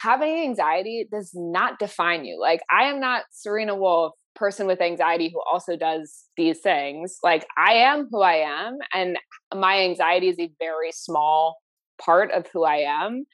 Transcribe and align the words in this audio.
having 0.00 0.42
anxiety 0.42 1.08
does 1.10 1.32
not 1.34 1.78
define 1.78 2.24
you. 2.24 2.40
Like, 2.40 2.60
I 2.70 2.84
am 2.84 3.00
not 3.00 3.24
Serena 3.32 3.74
Wolf, 3.74 4.14
person 4.36 4.68
with 4.68 4.80
anxiety 4.80 5.28
who 5.34 5.42
also 5.50 5.76
does 5.76 6.26
these 6.36 6.60
things. 6.60 7.18
Like, 7.24 7.44
I 7.56 7.72
am 7.72 8.06
who 8.08 8.22
I 8.22 8.34
am, 8.34 8.78
and 8.94 9.18
my 9.52 9.80
anxiety 9.80 10.28
is 10.28 10.38
a 10.38 10.50
very 10.60 10.92
small 10.92 11.58
part 12.00 12.30
of 12.30 12.46
who 12.52 12.62
I 12.62 12.76
am. 12.76 13.24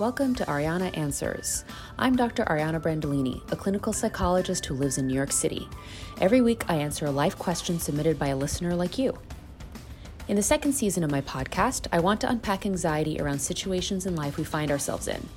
Welcome 0.00 0.34
to 0.34 0.44
Ariana 0.46 0.96
Answers. 0.98 1.64
I'm 1.96 2.16
Dr. 2.16 2.44
Ariana 2.46 2.80
Brandolini, 2.80 3.48
a 3.52 3.56
clinical 3.56 3.92
psychologist 3.92 4.66
who 4.66 4.74
lives 4.74 4.98
in 4.98 5.06
New 5.06 5.14
York 5.14 5.30
City. 5.30 5.68
Every 6.20 6.40
week, 6.40 6.68
I 6.68 6.74
answer 6.74 7.06
a 7.06 7.12
life 7.12 7.38
question 7.38 7.78
submitted 7.78 8.18
by 8.18 8.28
a 8.28 8.36
listener 8.36 8.74
like 8.74 8.98
you. 8.98 9.16
In 10.26 10.34
the 10.34 10.42
second 10.42 10.72
season 10.72 11.04
of 11.04 11.12
my 11.12 11.20
podcast, 11.20 11.86
I 11.92 12.00
want 12.00 12.20
to 12.22 12.28
unpack 12.28 12.66
anxiety 12.66 13.20
around 13.20 13.38
situations 13.38 14.06
in 14.06 14.16
life 14.16 14.36
we 14.38 14.44
find 14.44 14.72
ourselves 14.72 15.06
in. 15.06 15.28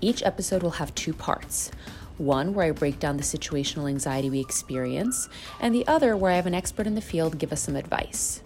Each 0.00 0.22
episode 0.22 0.62
will 0.62 0.70
have 0.70 0.94
two 0.94 1.12
parts 1.12 1.70
one 2.18 2.52
where 2.52 2.66
I 2.66 2.72
break 2.72 2.98
down 2.98 3.16
the 3.16 3.22
situational 3.22 3.88
anxiety 3.88 4.28
we 4.28 4.40
experience, 4.40 5.28
and 5.60 5.72
the 5.72 5.86
other 5.86 6.16
where 6.16 6.32
I 6.32 6.36
have 6.36 6.46
an 6.46 6.54
expert 6.54 6.86
in 6.86 6.96
the 6.96 7.00
field 7.00 7.38
give 7.38 7.52
us 7.52 7.62
some 7.62 7.76
advice. 7.76 8.42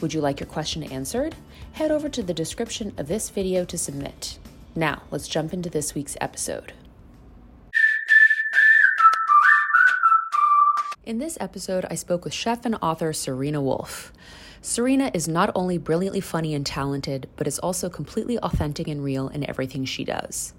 Would 0.00 0.14
you 0.14 0.22
like 0.22 0.40
your 0.40 0.46
question 0.46 0.82
answered? 0.82 1.34
Head 1.72 1.90
over 1.90 2.08
to 2.08 2.22
the 2.22 2.32
description 2.32 2.94
of 2.96 3.08
this 3.08 3.28
video 3.28 3.66
to 3.66 3.76
submit. 3.76 4.38
Now, 4.74 5.02
let's 5.10 5.28
jump 5.28 5.52
into 5.52 5.68
this 5.68 5.94
week's 5.94 6.16
episode. 6.22 6.72
In 11.04 11.18
this 11.18 11.36
episode, 11.38 11.84
I 11.90 11.94
spoke 11.96 12.24
with 12.24 12.32
chef 12.32 12.64
and 12.64 12.76
author 12.80 13.12
Serena 13.12 13.60
Wolf. 13.60 14.10
Serena 14.64 15.10
is 15.12 15.26
not 15.26 15.50
only 15.56 15.76
brilliantly 15.76 16.20
funny 16.20 16.54
and 16.54 16.64
talented, 16.64 17.28
but 17.36 17.48
is 17.48 17.58
also 17.58 17.90
completely 17.90 18.38
authentic 18.38 18.86
and 18.86 19.02
real 19.02 19.28
in 19.28 19.46
everything 19.48 19.84
she 19.84 20.04
does. 20.04 20.54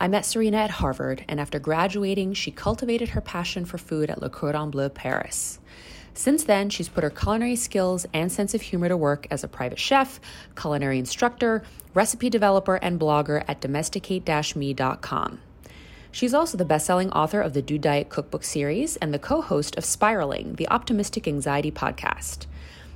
I 0.00 0.06
met 0.06 0.24
Serena 0.24 0.58
at 0.58 0.70
Harvard, 0.70 1.24
and 1.26 1.40
after 1.40 1.58
graduating, 1.58 2.34
she 2.34 2.52
cultivated 2.52 3.10
her 3.10 3.20
passion 3.20 3.64
for 3.64 3.78
food 3.78 4.10
at 4.10 4.22
Le 4.22 4.30
Cordon 4.30 4.70
Bleu 4.70 4.88
Paris. 4.88 5.58
Since 6.14 6.44
then, 6.44 6.70
she's 6.70 6.88
put 6.88 7.02
her 7.02 7.10
culinary 7.10 7.56
skills 7.56 8.06
and 8.14 8.30
sense 8.30 8.54
of 8.54 8.62
humor 8.62 8.88
to 8.88 8.96
work 8.96 9.26
as 9.28 9.42
a 9.42 9.48
private 9.48 9.80
chef, 9.80 10.20
culinary 10.54 11.00
instructor, 11.00 11.64
recipe 11.94 12.30
developer, 12.30 12.76
and 12.76 13.00
blogger 13.00 13.44
at 13.48 13.60
domesticate-me.com. 13.60 15.40
She's 16.12 16.34
also 16.34 16.56
the 16.56 16.64
best-selling 16.64 17.10
author 17.10 17.40
of 17.40 17.52
the 17.52 17.62
Dude 17.62 17.82
Diet 17.82 18.08
Cookbook 18.08 18.44
series 18.44 18.96
and 18.96 19.12
the 19.12 19.18
co-host 19.18 19.76
of 19.76 19.84
Spiraling, 19.84 20.54
the 20.54 20.68
optimistic 20.68 21.26
anxiety 21.26 21.72
podcast. 21.72 22.46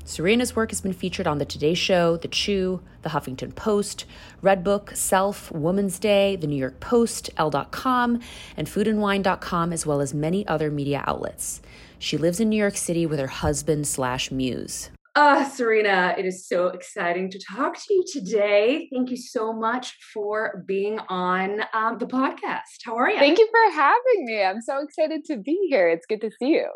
Serena's 0.05 0.57
work 0.57 0.71
has 0.71 0.81
been 0.81 0.93
featured 0.93 1.29
on 1.29 1.39
The 1.39 1.45
Today 1.45 1.75
Show, 1.75 2.17
The 2.17 2.29
Chew, 2.29 2.83
The 3.03 3.11
Huffington 3.11 3.55
Post, 3.55 4.05
Redbook, 4.43 4.97
Self, 4.97 5.53
Woman's 5.53 5.99
Day, 6.01 6.35
The 6.35 6.49
New 6.49 6.57
York 6.57 6.81
Post, 6.81 7.31
Elle.com, 7.37 8.21
and 8.57 8.67
foodandwine.com, 8.67 9.73
as 9.73 9.87
well 9.87 10.01
as 10.01 10.13
many 10.13 10.47
other 10.49 10.71
media 10.71 11.05
outlets. 11.07 11.63
She 12.01 12.17
lives 12.17 12.41
in 12.41 12.49
New 12.49 12.57
York 12.57 12.77
City 12.77 13.07
with 13.07 13.21
her 13.21 13.29
husband 13.29 13.87
slash 13.87 14.33
muse. 14.33 14.91
Ah, 15.15 15.43
uh, 15.43 15.49
Serena, 15.49 16.15
it 16.19 16.25
is 16.25 16.49
so 16.49 16.69
exciting 16.69 17.31
to 17.31 17.39
talk 17.39 17.77
to 17.77 17.95
you 17.95 18.05
today. 18.11 18.89
Thank 18.93 19.11
you 19.11 19.17
so 19.17 19.53
much 19.53 19.95
for 20.13 20.65
being 20.67 20.99
on 21.11 21.61
um, 21.75 21.99
the 21.99 22.07
podcast. 22.07 22.81
How 22.85 22.97
are 22.97 23.11
you? 23.11 23.19
Thank 23.19 23.39
you 23.39 23.47
for 23.51 23.73
having 23.73 24.25
me. 24.25 24.43
I'm 24.43 24.63
so 24.63 24.83
excited 24.83 25.25
to 25.27 25.37
be 25.37 25.69
here. 25.69 25.89
It's 25.89 26.07
good 26.07 26.23
to 26.23 26.31
see 26.41 26.55
you 26.55 26.71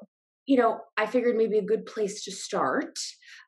you 0.47 0.57
know, 0.57 0.79
I 0.97 1.07
figured 1.07 1.37
maybe 1.37 1.59
a 1.59 1.63
good 1.63 1.87
place 1.87 2.23
to 2.25 2.33
start, 2.33 2.97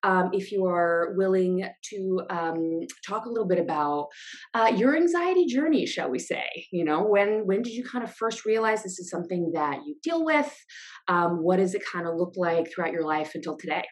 um, 0.02 0.30
if 0.32 0.52
you 0.52 0.66
are 0.66 1.14
willing 1.16 1.64
to 1.90 2.20
um, 2.30 2.80
talk 3.06 3.26
a 3.26 3.28
little 3.28 3.46
bit 3.46 3.58
about 3.58 4.08
uh, 4.54 4.72
your 4.76 4.96
anxiety 4.96 5.46
journey, 5.46 5.86
shall 5.86 6.10
we 6.10 6.18
say? 6.18 6.66
You 6.72 6.84
know, 6.84 7.02
when 7.02 7.46
when 7.46 7.62
did 7.62 7.72
you 7.72 7.84
kind 7.84 8.04
of 8.04 8.14
first 8.14 8.44
realize 8.44 8.82
this 8.82 8.98
is 8.98 9.10
something 9.10 9.52
that 9.54 9.78
you 9.86 9.96
deal 10.02 10.24
with? 10.24 10.54
Um, 11.08 11.42
what 11.42 11.56
does 11.56 11.74
it 11.74 11.82
kind 11.84 12.06
of 12.06 12.16
look 12.16 12.34
like 12.36 12.70
throughout 12.70 12.92
your 12.92 13.04
life 13.04 13.32
until 13.34 13.56
today? 13.56 13.84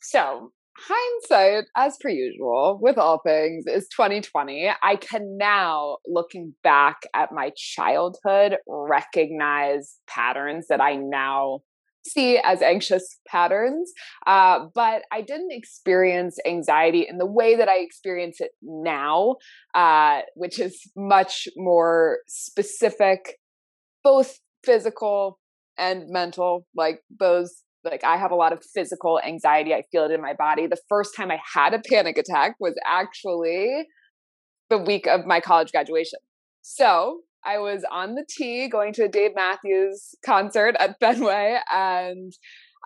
So 0.00 0.52
hindsight 0.80 1.64
as 1.76 1.96
per 2.00 2.08
usual 2.08 2.78
with 2.80 2.98
all 2.98 3.20
things 3.26 3.66
is 3.66 3.88
2020 3.88 4.70
i 4.80 4.94
can 4.94 5.36
now 5.36 5.96
looking 6.06 6.54
back 6.62 6.98
at 7.14 7.32
my 7.32 7.50
childhood 7.56 8.56
recognize 8.68 9.96
patterns 10.06 10.66
that 10.68 10.80
i 10.80 10.94
now 10.94 11.58
see 12.08 12.38
as 12.38 12.62
anxious 12.62 13.18
patterns. 13.26 13.92
Uh, 14.26 14.66
but 14.74 15.02
I 15.12 15.20
didn't 15.20 15.52
experience 15.52 16.38
anxiety 16.46 17.06
in 17.08 17.18
the 17.18 17.26
way 17.26 17.56
that 17.56 17.68
I 17.68 17.78
experience 17.78 18.40
it 18.40 18.52
now, 18.62 19.36
uh, 19.74 20.20
which 20.34 20.58
is 20.58 20.80
much 20.96 21.48
more 21.56 22.18
specific, 22.26 23.38
both 24.02 24.38
physical 24.64 25.38
and 25.76 26.08
mental. 26.08 26.66
Like 26.74 27.00
those, 27.18 27.62
like 27.84 28.04
I 28.04 28.16
have 28.16 28.30
a 28.30 28.36
lot 28.36 28.52
of 28.52 28.64
physical 28.74 29.20
anxiety. 29.24 29.74
I 29.74 29.82
feel 29.92 30.04
it 30.04 30.10
in 30.10 30.20
my 30.20 30.34
body. 30.34 30.66
The 30.66 30.80
first 30.88 31.14
time 31.16 31.30
I 31.30 31.38
had 31.54 31.74
a 31.74 31.80
panic 31.80 32.18
attack 32.18 32.56
was 32.58 32.74
actually 32.86 33.86
the 34.70 34.78
week 34.78 35.06
of 35.06 35.26
my 35.26 35.40
college 35.40 35.72
graduation. 35.72 36.18
So 36.62 37.20
I 37.44 37.58
was 37.58 37.84
on 37.90 38.14
the 38.14 38.24
T 38.28 38.68
going 38.68 38.92
to 38.94 39.04
a 39.04 39.08
Dave 39.08 39.32
Matthews 39.34 40.14
concert 40.24 40.76
at 40.78 40.96
Fenway. 41.00 41.58
And 41.72 42.32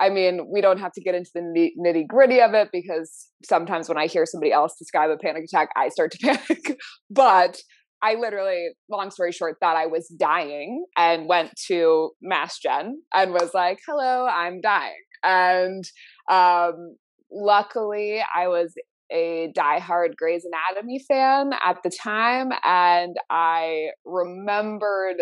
I 0.00 0.08
mean, 0.08 0.48
we 0.52 0.60
don't 0.60 0.80
have 0.80 0.92
to 0.92 1.02
get 1.02 1.14
into 1.14 1.30
the 1.34 1.70
nitty 1.78 2.06
gritty 2.08 2.40
of 2.40 2.54
it 2.54 2.68
because 2.72 3.28
sometimes 3.44 3.88
when 3.88 3.98
I 3.98 4.06
hear 4.06 4.26
somebody 4.26 4.52
else 4.52 4.74
describe 4.78 5.10
a 5.10 5.16
panic 5.16 5.44
attack, 5.44 5.68
I 5.76 5.88
start 5.88 6.12
to 6.12 6.18
panic. 6.22 6.78
but 7.10 7.58
I 8.02 8.14
literally, 8.14 8.70
long 8.90 9.10
story 9.10 9.30
short, 9.30 9.58
thought 9.60 9.76
I 9.76 9.86
was 9.86 10.08
dying 10.08 10.84
and 10.96 11.28
went 11.28 11.52
to 11.68 12.10
Mass 12.20 12.58
Gen 12.58 13.00
and 13.14 13.32
was 13.32 13.50
like, 13.54 13.78
hello, 13.86 14.26
I'm 14.26 14.60
dying. 14.60 15.00
And 15.22 15.84
um, 16.28 16.96
luckily, 17.30 18.20
I 18.34 18.48
was 18.48 18.74
a 19.12 19.52
diehard 19.56 20.16
Grey's 20.16 20.44
Anatomy 20.44 20.98
fan 21.06 21.52
at 21.64 21.78
the 21.84 21.90
time, 21.90 22.50
and 22.64 23.16
I 23.30 23.88
remembered 24.04 25.16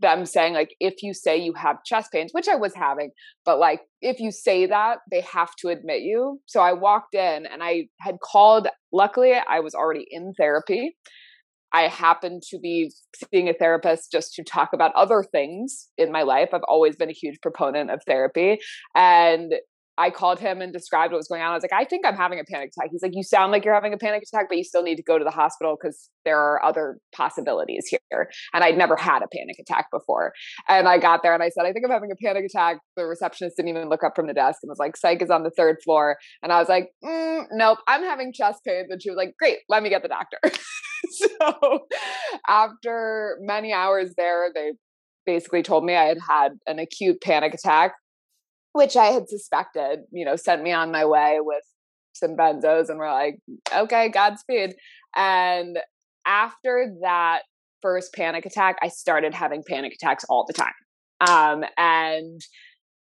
them 0.00 0.24
saying 0.24 0.54
like 0.54 0.74
if 0.78 1.02
you 1.02 1.12
say 1.12 1.36
you 1.36 1.52
have 1.52 1.82
chest 1.84 2.12
pains 2.12 2.30
which 2.32 2.46
i 2.46 2.54
was 2.54 2.72
having 2.76 3.10
but 3.44 3.58
like 3.58 3.80
if 4.00 4.20
you 4.20 4.30
say 4.30 4.66
that 4.66 4.98
they 5.10 5.20
have 5.20 5.50
to 5.56 5.68
admit 5.68 6.02
you. 6.02 6.40
So 6.46 6.60
i 6.60 6.72
walked 6.72 7.14
in 7.14 7.44
and 7.46 7.62
i 7.62 7.88
had 8.00 8.16
called 8.22 8.68
luckily 8.92 9.34
i 9.34 9.60
was 9.60 9.74
already 9.74 10.06
in 10.10 10.32
therapy. 10.38 10.96
I 11.70 11.82
happened 11.82 12.42
to 12.48 12.58
be 12.58 12.90
seeing 13.14 13.48
a 13.48 13.52
therapist 13.52 14.10
just 14.10 14.32
to 14.34 14.44
talk 14.44 14.70
about 14.72 14.94
other 14.94 15.22
things 15.22 15.88
in 15.98 16.10
my 16.10 16.22
life. 16.22 16.48
I've 16.54 16.62
always 16.66 16.96
been 16.96 17.10
a 17.10 17.12
huge 17.12 17.40
proponent 17.42 17.90
of 17.90 18.00
therapy 18.06 18.58
and 18.94 19.52
I 19.98 20.10
called 20.10 20.38
him 20.38 20.62
and 20.62 20.72
described 20.72 21.12
what 21.12 21.18
was 21.18 21.26
going 21.26 21.42
on. 21.42 21.50
I 21.50 21.54
was 21.54 21.64
like, 21.64 21.72
I 21.72 21.84
think 21.84 22.06
I'm 22.06 22.14
having 22.14 22.38
a 22.38 22.44
panic 22.44 22.70
attack. 22.74 22.90
He's 22.92 23.02
like, 23.02 23.14
You 23.14 23.24
sound 23.24 23.50
like 23.50 23.64
you're 23.64 23.74
having 23.74 23.92
a 23.92 23.98
panic 23.98 24.22
attack, 24.22 24.46
but 24.48 24.56
you 24.56 24.62
still 24.62 24.82
need 24.82 24.94
to 24.94 25.02
go 25.02 25.18
to 25.18 25.24
the 25.24 25.30
hospital 25.32 25.76
because 25.78 26.08
there 26.24 26.38
are 26.38 26.64
other 26.64 26.98
possibilities 27.14 27.86
here. 27.88 28.30
And 28.54 28.62
I'd 28.62 28.78
never 28.78 28.96
had 28.96 29.22
a 29.22 29.28
panic 29.28 29.56
attack 29.58 29.86
before. 29.92 30.32
And 30.68 30.86
I 30.86 30.98
got 30.98 31.22
there 31.24 31.34
and 31.34 31.42
I 31.42 31.48
said, 31.48 31.66
I 31.66 31.72
think 31.72 31.84
I'm 31.84 31.90
having 31.90 32.12
a 32.12 32.16
panic 32.24 32.44
attack. 32.44 32.78
The 32.96 33.06
receptionist 33.06 33.56
didn't 33.56 33.70
even 33.70 33.88
look 33.88 34.04
up 34.04 34.14
from 34.14 34.28
the 34.28 34.34
desk 34.34 34.60
and 34.62 34.70
was 34.70 34.78
like, 34.78 34.96
Psych 34.96 35.20
is 35.20 35.30
on 35.30 35.42
the 35.42 35.50
third 35.50 35.78
floor. 35.82 36.16
And 36.42 36.52
I 36.52 36.60
was 36.60 36.68
like, 36.68 36.90
mm, 37.04 37.46
Nope, 37.50 37.78
I'm 37.88 38.04
having 38.04 38.32
chest 38.32 38.60
pains. 38.64 38.88
And 38.90 39.02
she 39.02 39.10
was 39.10 39.16
like, 39.16 39.34
Great, 39.38 39.58
let 39.68 39.82
me 39.82 39.90
get 39.90 40.02
the 40.02 40.08
doctor. 40.08 40.38
so 41.10 41.80
after 42.48 43.36
many 43.40 43.72
hours 43.72 44.14
there, 44.16 44.50
they 44.54 44.72
basically 45.26 45.62
told 45.62 45.84
me 45.84 45.94
I 45.94 46.04
had 46.04 46.18
had 46.26 46.52
an 46.66 46.78
acute 46.78 47.20
panic 47.20 47.52
attack 47.52 47.94
which 48.72 48.96
I 48.96 49.06
had 49.06 49.28
suspected, 49.28 50.00
you 50.12 50.24
know, 50.24 50.36
sent 50.36 50.62
me 50.62 50.72
on 50.72 50.92
my 50.92 51.04
way 51.04 51.38
with 51.40 51.62
some 52.14 52.36
benzos 52.36 52.88
and 52.88 52.98
we're 52.98 53.12
like, 53.12 53.38
okay, 53.74 54.08
Godspeed. 54.08 54.74
And 55.16 55.78
after 56.26 56.92
that 57.02 57.42
first 57.82 58.12
panic 58.12 58.44
attack, 58.44 58.76
I 58.82 58.88
started 58.88 59.34
having 59.34 59.62
panic 59.66 59.94
attacks 59.94 60.24
all 60.28 60.44
the 60.46 60.52
time. 60.52 60.72
Um, 61.20 61.64
and 61.76 62.40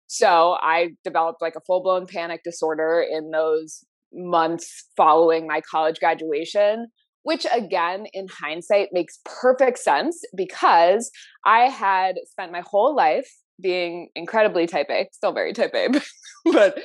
so 0.07 0.57
I 0.61 0.89
developed 1.03 1.41
like 1.41 1.55
a 1.55 1.61
full 1.65 1.81
blown 1.81 2.05
panic 2.05 2.41
disorder 2.43 3.03
in 3.09 3.31
those 3.31 3.83
months 4.13 4.85
following 4.95 5.47
my 5.47 5.61
college 5.69 5.99
graduation, 5.99 6.87
which 7.23 7.45
again, 7.53 8.05
in 8.13 8.27
hindsight, 8.27 8.89
makes 8.91 9.19
perfect 9.25 9.79
sense 9.79 10.21
because 10.35 11.09
I 11.45 11.69
had 11.69 12.15
spent 12.29 12.51
my 12.51 12.63
whole 12.65 12.95
life 12.95 13.29
being 13.61 14.09
incredibly 14.15 14.67
type 14.67 14.87
A, 14.89 15.07
still 15.11 15.33
very 15.33 15.53
type 15.53 15.73
A, 15.75 15.89
but 16.51 16.79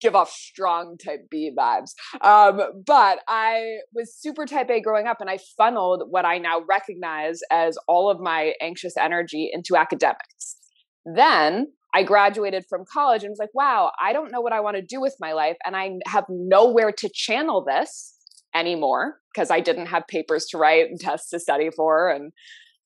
give 0.00 0.14
off 0.14 0.30
strong 0.30 0.96
type 1.02 1.26
B 1.30 1.50
vibes. 1.56 1.92
Um, 2.20 2.60
but 2.86 3.20
I 3.28 3.78
was 3.94 4.14
super 4.14 4.46
type 4.46 4.70
A 4.70 4.80
growing 4.80 5.06
up, 5.06 5.20
and 5.20 5.30
I 5.30 5.38
funneled 5.56 6.04
what 6.10 6.24
I 6.24 6.38
now 6.38 6.60
recognize 6.68 7.40
as 7.50 7.78
all 7.88 8.10
of 8.10 8.20
my 8.20 8.52
anxious 8.60 8.96
energy 8.96 9.50
into 9.52 9.76
academics. 9.76 10.56
Then 11.04 11.68
I 11.94 12.02
graduated 12.02 12.66
from 12.68 12.84
college 12.92 13.22
and 13.22 13.30
was 13.30 13.38
like, 13.38 13.54
wow, 13.54 13.90
I 14.02 14.12
don't 14.12 14.30
know 14.30 14.40
what 14.40 14.52
I 14.52 14.60
want 14.60 14.76
to 14.76 14.82
do 14.82 15.00
with 15.00 15.16
my 15.18 15.32
life. 15.32 15.56
And 15.64 15.74
I 15.74 15.92
have 16.06 16.26
nowhere 16.28 16.92
to 16.92 17.08
channel 17.08 17.64
this 17.64 18.14
anymore 18.54 19.18
because 19.32 19.50
I 19.50 19.60
didn't 19.60 19.86
have 19.86 20.06
papers 20.06 20.46
to 20.50 20.58
write 20.58 20.90
and 20.90 21.00
tests 21.00 21.30
to 21.30 21.40
study 21.40 21.70
for 21.74 22.10
and 22.10 22.32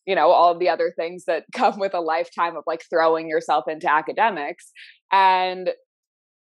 you 0.06 0.14
know 0.14 0.31
all 0.31 0.52
of 0.52 0.58
the 0.58 0.69
other 0.69 0.93
things 0.97 1.25
that 1.26 1.44
come 1.55 1.79
with 1.79 1.94
a 1.94 2.00
lifetime 2.00 2.56
of 2.56 2.64
like 2.67 2.82
throwing 2.91 3.29
yourself 3.29 3.64
into 3.69 3.91
academics 3.91 4.70
and 5.12 5.70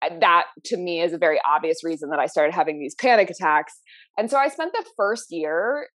uh, 0.03 0.09
that 0.19 0.45
to 0.65 0.77
me 0.77 1.01
is 1.01 1.13
a 1.13 1.17
very 1.17 1.39
obvious 1.47 1.83
reason 1.83 2.09
that 2.09 2.19
I 2.19 2.25
started 2.25 2.53
having 2.53 2.79
these 2.79 2.95
panic 2.95 3.29
attacks. 3.29 3.73
And 4.17 4.29
so 4.29 4.37
I 4.37 4.47
spent 4.47 4.73
the 4.73 4.85
first 4.95 5.27
year 5.29 5.87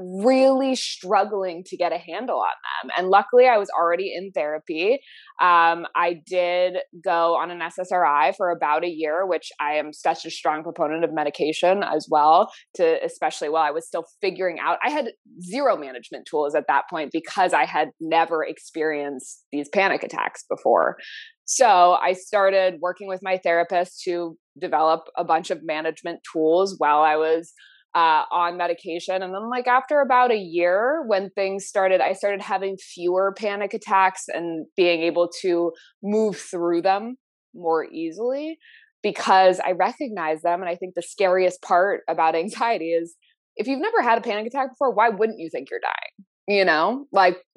really 0.00 0.74
struggling 0.74 1.62
to 1.66 1.76
get 1.76 1.92
a 1.92 1.98
handle 1.98 2.38
on 2.38 2.44
them. 2.46 2.90
And 2.96 3.08
luckily, 3.08 3.46
I 3.46 3.58
was 3.58 3.68
already 3.70 4.12
in 4.14 4.32
therapy. 4.32 5.00
Um, 5.40 5.86
I 5.94 6.20
did 6.26 6.78
go 7.02 7.36
on 7.36 7.50
an 7.50 7.60
SSRI 7.60 8.34
for 8.36 8.50
about 8.50 8.84
a 8.84 8.88
year, 8.88 9.26
which 9.26 9.50
I 9.60 9.74
am 9.74 9.92
such 9.92 10.24
a 10.24 10.30
strong 10.30 10.62
proponent 10.62 11.04
of 11.04 11.12
medication 11.12 11.82
as 11.82 12.06
well, 12.10 12.50
to 12.76 13.04
especially 13.04 13.48
while 13.48 13.64
I 13.64 13.70
was 13.70 13.86
still 13.86 14.04
figuring 14.20 14.58
out. 14.60 14.78
I 14.84 14.90
had 14.90 15.12
zero 15.42 15.76
management 15.76 16.26
tools 16.30 16.54
at 16.54 16.64
that 16.68 16.84
point 16.90 17.10
because 17.12 17.52
I 17.52 17.64
had 17.64 17.88
never 18.00 18.44
experienced 18.44 19.44
these 19.52 19.68
panic 19.68 20.02
attacks 20.02 20.44
before. 20.48 20.96
So 21.44 21.98
I 22.00 22.12
started 22.12 22.74
working 22.80 23.08
with 23.08 23.20
my 23.24 23.36
therapist 23.36 24.02
to 24.04 24.36
develop 24.60 25.00
a 25.16 25.24
bunch 25.24 25.50
of 25.50 25.64
management 25.64 26.20
tools 26.32 26.76
while 26.78 27.00
I 27.00 27.16
was 27.16 27.52
uh, 27.94 28.24
on 28.30 28.56
medication. 28.56 29.22
And 29.22 29.34
then, 29.34 29.50
like, 29.50 29.66
after 29.66 30.00
about 30.00 30.30
a 30.30 30.36
year, 30.36 31.02
when 31.06 31.30
things 31.30 31.66
started, 31.66 32.00
I 32.00 32.12
started 32.12 32.40
having 32.40 32.76
fewer 32.76 33.34
panic 33.36 33.74
attacks 33.74 34.24
and 34.28 34.66
being 34.76 35.02
able 35.02 35.28
to 35.42 35.72
move 36.02 36.36
through 36.36 36.82
them 36.82 37.16
more 37.54 37.84
easily 37.84 38.58
because 39.02 39.60
I 39.60 39.72
recognize 39.72 40.42
them. 40.42 40.60
And 40.60 40.68
I 40.68 40.76
think 40.76 40.94
the 40.94 41.02
scariest 41.02 41.62
part 41.62 42.02
about 42.08 42.34
anxiety 42.36 42.92
is 42.92 43.16
if 43.56 43.66
you've 43.66 43.80
never 43.80 44.02
had 44.02 44.18
a 44.18 44.22
panic 44.22 44.46
attack 44.46 44.70
before, 44.70 44.94
why 44.94 45.08
wouldn't 45.08 45.40
you 45.40 45.50
think 45.50 45.68
you're 45.70 45.80
dying? 45.80 46.26
You 46.46 46.64
know, 46.64 47.06
like, 47.12 47.38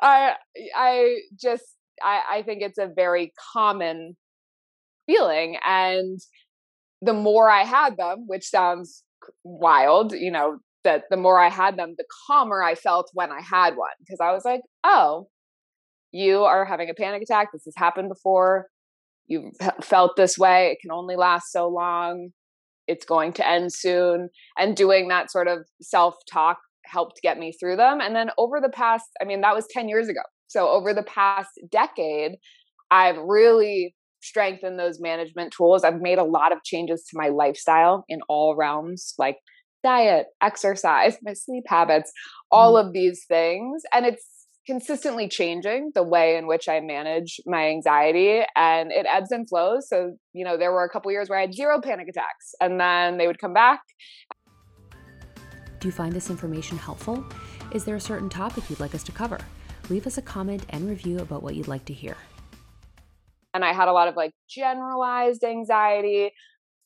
I, 0.00 0.32
I 0.74 1.18
just, 1.40 1.64
I, 2.02 2.20
I 2.30 2.42
think 2.42 2.62
it's 2.62 2.78
a 2.78 2.90
very 2.94 3.32
common 3.52 4.16
feeling. 5.06 5.56
And 5.64 6.18
the 7.06 7.14
more 7.14 7.50
I 7.50 7.64
had 7.64 7.96
them, 7.96 8.24
which 8.26 8.48
sounds 8.48 9.02
wild, 9.44 10.12
you 10.12 10.30
know, 10.30 10.58
that 10.84 11.04
the 11.10 11.16
more 11.16 11.40
I 11.40 11.48
had 11.48 11.76
them, 11.76 11.94
the 11.96 12.04
calmer 12.26 12.62
I 12.62 12.74
felt 12.74 13.10
when 13.14 13.30
I 13.32 13.40
had 13.40 13.76
one. 13.76 13.90
Because 13.98 14.18
I 14.20 14.32
was 14.32 14.44
like, 14.44 14.60
oh, 14.84 15.28
you 16.12 16.44
are 16.44 16.64
having 16.64 16.90
a 16.90 16.94
panic 16.94 17.22
attack. 17.22 17.48
This 17.52 17.64
has 17.64 17.74
happened 17.76 18.08
before. 18.08 18.66
You've 19.26 19.52
felt 19.82 20.16
this 20.16 20.38
way. 20.38 20.68
It 20.68 20.78
can 20.80 20.92
only 20.92 21.16
last 21.16 21.50
so 21.50 21.68
long. 21.68 22.30
It's 22.86 23.04
going 23.04 23.32
to 23.34 23.48
end 23.48 23.72
soon. 23.72 24.28
And 24.56 24.76
doing 24.76 25.08
that 25.08 25.30
sort 25.30 25.48
of 25.48 25.66
self 25.82 26.14
talk 26.30 26.58
helped 26.84 27.20
get 27.22 27.38
me 27.38 27.52
through 27.52 27.76
them. 27.76 28.00
And 28.00 28.14
then 28.14 28.30
over 28.38 28.60
the 28.60 28.68
past, 28.68 29.06
I 29.20 29.24
mean, 29.24 29.40
that 29.40 29.54
was 29.54 29.66
10 29.70 29.88
years 29.88 30.08
ago. 30.08 30.20
So 30.46 30.68
over 30.68 30.94
the 30.94 31.02
past 31.02 31.50
decade, 31.70 32.32
I've 32.90 33.18
really 33.18 33.96
strengthen 34.26 34.76
those 34.76 35.00
management 35.00 35.52
tools. 35.52 35.84
I've 35.84 36.00
made 36.00 36.18
a 36.18 36.24
lot 36.24 36.52
of 36.52 36.62
changes 36.64 37.04
to 37.04 37.16
my 37.16 37.28
lifestyle 37.28 38.04
in 38.08 38.20
all 38.28 38.56
realms, 38.56 39.14
like 39.18 39.36
diet, 39.82 40.26
exercise, 40.42 41.16
my 41.22 41.32
sleep 41.32 41.64
habits, 41.68 42.12
all 42.50 42.74
mm. 42.74 42.86
of 42.86 42.92
these 42.92 43.24
things. 43.28 43.82
And 43.94 44.04
it's 44.04 44.24
consistently 44.66 45.28
changing 45.28 45.92
the 45.94 46.02
way 46.02 46.36
in 46.36 46.48
which 46.48 46.68
I 46.68 46.80
manage 46.80 47.40
my 47.46 47.68
anxiety 47.68 48.42
and 48.56 48.90
it 48.90 49.06
ebbs 49.08 49.30
and 49.30 49.48
flows. 49.48 49.88
So, 49.88 50.16
you 50.32 50.44
know, 50.44 50.56
there 50.56 50.72
were 50.72 50.82
a 50.82 50.88
couple 50.88 51.12
years 51.12 51.28
where 51.28 51.38
I 51.38 51.42
had 51.42 51.54
zero 51.54 51.80
panic 51.80 52.08
attacks 52.08 52.54
and 52.60 52.80
then 52.80 53.16
they 53.16 53.28
would 53.28 53.38
come 53.38 53.54
back. 53.54 53.80
Do 55.78 55.86
you 55.86 55.92
find 55.92 56.12
this 56.12 56.30
information 56.30 56.78
helpful? 56.78 57.24
Is 57.70 57.84
there 57.84 57.94
a 57.94 58.00
certain 58.00 58.28
topic 58.28 58.68
you'd 58.68 58.80
like 58.80 58.94
us 58.94 59.04
to 59.04 59.12
cover? 59.12 59.38
Leave 59.88 60.06
us 60.06 60.18
a 60.18 60.22
comment 60.22 60.66
and 60.70 60.88
review 60.88 61.20
about 61.20 61.44
what 61.44 61.54
you'd 61.54 61.68
like 61.68 61.84
to 61.84 61.92
hear 61.92 62.16
and 63.56 63.64
I 63.64 63.72
had 63.72 63.88
a 63.88 63.92
lot 63.92 64.06
of 64.06 64.16
like 64.16 64.32
generalized 64.48 65.42
anxiety. 65.42 66.30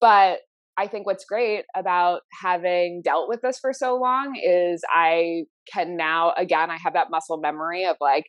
But 0.00 0.38
I 0.78 0.86
think 0.86 1.04
what's 1.04 1.24
great 1.24 1.64
about 1.76 2.20
having 2.40 3.02
dealt 3.04 3.28
with 3.28 3.42
this 3.42 3.58
for 3.58 3.72
so 3.72 3.96
long 3.96 4.36
is 4.36 4.82
I 4.88 5.42
can 5.70 5.96
now, 5.96 6.32
again, 6.36 6.70
I 6.70 6.78
have 6.82 6.94
that 6.94 7.10
muscle 7.10 7.38
memory 7.38 7.84
of 7.84 7.96
like, 8.00 8.26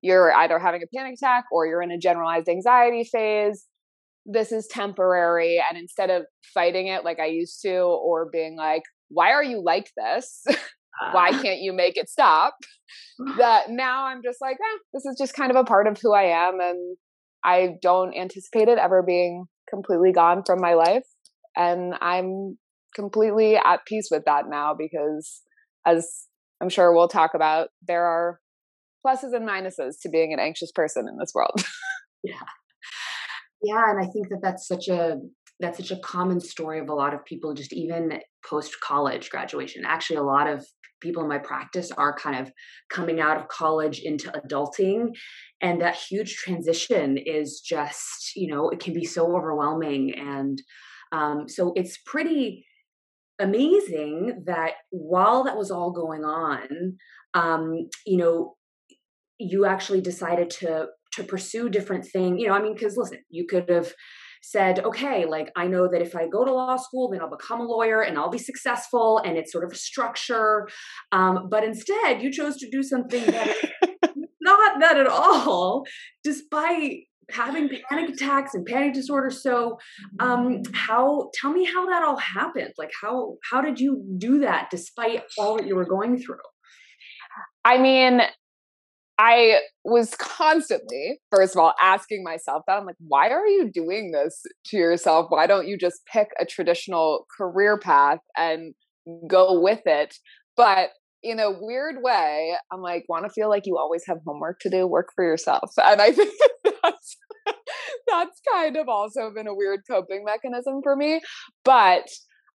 you're 0.00 0.34
either 0.34 0.58
having 0.58 0.82
a 0.82 0.96
panic 0.96 1.14
attack 1.14 1.44
or 1.52 1.66
you're 1.66 1.82
in 1.82 1.92
a 1.92 1.98
generalized 1.98 2.48
anxiety 2.48 3.04
phase. 3.04 3.66
This 4.24 4.50
is 4.50 4.66
temporary. 4.66 5.62
And 5.68 5.78
instead 5.78 6.10
of 6.10 6.24
fighting 6.54 6.88
it 6.88 7.04
like 7.04 7.20
I 7.20 7.26
used 7.26 7.60
to, 7.62 7.74
or 7.74 8.28
being 8.32 8.56
like, 8.56 8.82
why 9.10 9.30
are 9.30 9.44
you 9.44 9.62
like 9.62 9.90
this? 9.96 10.44
why 11.12 11.30
ah. 11.32 11.42
can't 11.42 11.60
you 11.60 11.72
make 11.72 11.96
it 11.96 12.08
stop? 12.08 12.54
That 13.38 13.70
now 13.70 14.06
I'm 14.06 14.20
just 14.22 14.40
like, 14.40 14.56
eh, 14.56 14.78
this 14.92 15.06
is 15.06 15.16
just 15.16 15.34
kind 15.34 15.50
of 15.50 15.56
a 15.56 15.64
part 15.64 15.86
of 15.86 15.98
who 16.00 16.12
I 16.12 16.24
am. 16.24 16.58
And 16.60 16.96
I 17.44 17.74
don't 17.80 18.14
anticipate 18.14 18.68
it 18.68 18.78
ever 18.78 19.02
being 19.02 19.46
completely 19.68 20.12
gone 20.12 20.42
from 20.44 20.60
my 20.60 20.74
life. 20.74 21.04
And 21.56 21.94
I'm 22.00 22.58
completely 22.94 23.56
at 23.56 23.84
peace 23.86 24.08
with 24.10 24.24
that 24.26 24.44
now 24.48 24.74
because, 24.76 25.42
as 25.86 26.26
I'm 26.60 26.68
sure 26.68 26.94
we'll 26.94 27.08
talk 27.08 27.32
about, 27.34 27.68
there 27.86 28.04
are 28.04 28.40
pluses 29.04 29.34
and 29.34 29.48
minuses 29.48 29.94
to 30.02 30.08
being 30.08 30.32
an 30.32 30.38
anxious 30.38 30.70
person 30.72 31.06
in 31.08 31.18
this 31.18 31.32
world. 31.34 31.64
yeah. 32.22 32.34
Yeah. 33.62 33.90
And 33.90 34.00
I 34.00 34.08
think 34.10 34.28
that 34.28 34.40
that's 34.42 34.66
such 34.66 34.88
a 34.88 35.16
that's 35.60 35.78
such 35.78 35.90
a 35.90 36.00
common 36.00 36.40
story 36.40 36.80
of 36.80 36.88
a 36.88 36.94
lot 36.94 37.14
of 37.14 37.24
people 37.24 37.54
just 37.54 37.72
even 37.72 38.20
post 38.44 38.80
college 38.80 39.30
graduation. 39.30 39.84
Actually 39.86 40.16
a 40.16 40.22
lot 40.22 40.48
of 40.48 40.64
people 41.02 41.22
in 41.22 41.28
my 41.28 41.38
practice 41.38 41.90
are 41.90 42.16
kind 42.16 42.38
of 42.38 42.50
coming 42.88 43.20
out 43.20 43.36
of 43.36 43.48
college 43.48 43.98
into 44.00 44.30
adulting 44.30 45.08
and 45.60 45.80
that 45.80 45.96
huge 45.96 46.36
transition 46.36 47.18
is 47.18 47.60
just 47.60 48.34
you 48.36 48.46
know 48.46 48.70
it 48.70 48.80
can 48.80 48.94
be 48.94 49.04
so 49.04 49.36
overwhelming 49.36 50.14
and 50.16 50.62
um, 51.10 51.46
so 51.46 51.72
it's 51.76 51.98
pretty 52.06 52.64
amazing 53.38 54.44
that 54.46 54.72
while 54.90 55.44
that 55.44 55.56
was 55.58 55.70
all 55.70 55.90
going 55.90 56.24
on 56.24 56.96
um, 57.34 57.88
you 58.06 58.16
know 58.16 58.54
you 59.38 59.66
actually 59.66 60.00
decided 60.00 60.48
to 60.48 60.86
to 61.12 61.24
pursue 61.24 61.68
different 61.68 62.06
things 62.06 62.40
you 62.40 62.46
know 62.46 62.54
i 62.54 62.62
mean 62.62 62.74
because 62.74 62.96
listen 62.96 63.18
you 63.28 63.46
could 63.46 63.68
have 63.68 63.92
said, 64.42 64.80
okay, 64.80 65.24
like 65.24 65.50
I 65.56 65.66
know 65.66 65.88
that 65.88 66.02
if 66.02 66.14
I 66.14 66.28
go 66.28 66.44
to 66.44 66.52
law 66.52 66.76
school, 66.76 67.08
then 67.08 67.20
I'll 67.20 67.30
become 67.30 67.60
a 67.60 67.64
lawyer 67.64 68.02
and 68.02 68.18
I'll 68.18 68.30
be 68.30 68.38
successful 68.38 69.18
and 69.18 69.38
it's 69.38 69.52
sort 69.52 69.64
of 69.64 69.72
a 69.72 69.76
structure. 69.76 70.68
Um, 71.12 71.48
but 71.48 71.64
instead, 71.64 72.22
you 72.22 72.30
chose 72.30 72.56
to 72.58 72.70
do 72.70 72.82
something 72.82 73.24
that 73.24 73.56
not 74.40 74.80
that 74.80 74.98
at 74.98 75.06
all, 75.06 75.84
despite 76.24 77.04
having 77.30 77.70
panic 77.88 78.10
attacks 78.10 78.54
and 78.54 78.66
panic 78.66 78.92
disorder 78.92 79.30
so 79.30 79.78
um 80.20 80.60
how 80.74 81.30
tell 81.32 81.52
me 81.52 81.64
how 81.64 81.86
that 81.86 82.02
all 82.02 82.16
happened 82.16 82.72
like 82.76 82.90
how 83.00 83.36
how 83.48 83.60
did 83.60 83.80
you 83.80 84.04
do 84.18 84.40
that 84.40 84.68
despite 84.70 85.22
all 85.38 85.56
that 85.56 85.66
you 85.66 85.74
were 85.74 85.86
going 85.86 86.18
through 86.18 86.36
i 87.64 87.78
mean 87.78 88.20
I 89.18 89.60
was 89.84 90.14
constantly, 90.16 91.20
first 91.30 91.54
of 91.54 91.60
all, 91.60 91.74
asking 91.80 92.24
myself 92.24 92.62
that 92.66 92.78
I'm 92.78 92.86
like, 92.86 92.96
why 92.98 93.28
are 93.28 93.46
you 93.46 93.70
doing 93.72 94.10
this 94.10 94.42
to 94.66 94.76
yourself? 94.76 95.26
Why 95.28 95.46
don't 95.46 95.68
you 95.68 95.76
just 95.76 96.00
pick 96.06 96.28
a 96.40 96.46
traditional 96.46 97.26
career 97.36 97.78
path 97.78 98.20
and 98.36 98.74
go 99.28 99.60
with 99.60 99.82
it? 99.86 100.16
But 100.56 100.90
in 101.22 101.38
a 101.38 101.50
weird 101.50 101.96
way, 102.02 102.54
I'm 102.72 102.80
like, 102.80 103.04
want 103.08 103.24
to 103.24 103.30
feel 103.30 103.48
like 103.48 103.66
you 103.66 103.76
always 103.78 104.02
have 104.06 104.18
homework 104.26 104.60
to 104.60 104.70
do, 104.70 104.86
work 104.86 105.10
for 105.14 105.24
yourself. 105.24 105.70
And 105.82 106.00
I 106.00 106.12
think 106.12 106.32
that's 106.64 107.16
that's 108.06 108.40
kind 108.52 108.76
of 108.76 108.88
also 108.88 109.30
been 109.34 109.46
a 109.46 109.54
weird 109.54 109.80
coping 109.88 110.24
mechanism 110.24 110.80
for 110.82 110.96
me. 110.96 111.20
But 111.64 112.08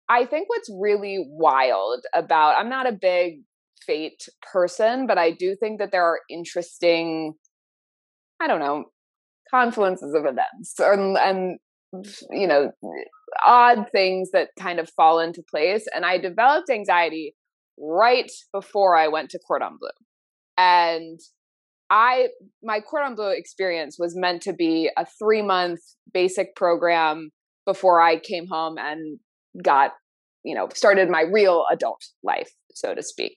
I 0.10 0.26
think 0.26 0.50
what's 0.50 0.70
really 0.70 1.26
wild 1.30 2.04
about 2.14 2.56
I'm 2.60 2.70
not 2.70 2.88
a 2.88 2.94
big 2.94 3.42
fate 3.88 4.27
person, 4.53 5.08
but 5.08 5.17
I 5.17 5.32
do 5.32 5.56
think 5.60 5.79
that 5.79 5.91
there 5.91 6.03
are 6.03 6.20
interesting, 6.29 7.34
I 8.41 8.48
don't 8.48 8.60
know, 8.60 8.86
confluences 9.53 10.13
of 10.13 10.25
events 10.25 10.75
and, 10.79 11.17
and 11.17 11.58
you 12.32 12.48
know, 12.48 12.72
odd 13.46 13.86
things 13.91 14.32
that 14.32 14.50
kind 14.60 14.79
of 14.79 14.89
fall 14.89 15.20
into 15.20 15.41
place. 15.50 15.86
And 15.94 16.06
I 16.06 16.17
developed 16.17 16.70
anxiety 16.70 17.34
right 17.79 18.32
before 18.53 18.96
I 18.96 19.08
went 19.08 19.29
to 19.32 19.39
Cordon 19.39 19.77
Bleu. 19.79 19.89
And 20.58 21.20
I 21.89 22.27
my 22.63 22.82
Cordon 22.82 23.15
Bleu 23.15 23.29
experience 23.29 23.98
was 24.00 24.15
meant 24.15 24.41
to 24.44 24.53
be 24.53 24.89
a 24.98 25.06
three 25.20 25.41
month 25.41 25.79
basic 26.13 26.56
program 26.56 27.29
before 27.65 28.01
I 28.01 28.20
came 28.20 28.48
home 28.48 28.77
and 28.77 29.20
got, 29.63 29.91
you 30.44 30.56
know, 30.56 30.67
started 30.74 31.10
my 31.10 31.22
real 31.22 31.65
adult 31.72 32.03
life, 32.24 32.51
so 32.74 32.94
to 32.94 33.03
speak. 33.03 33.36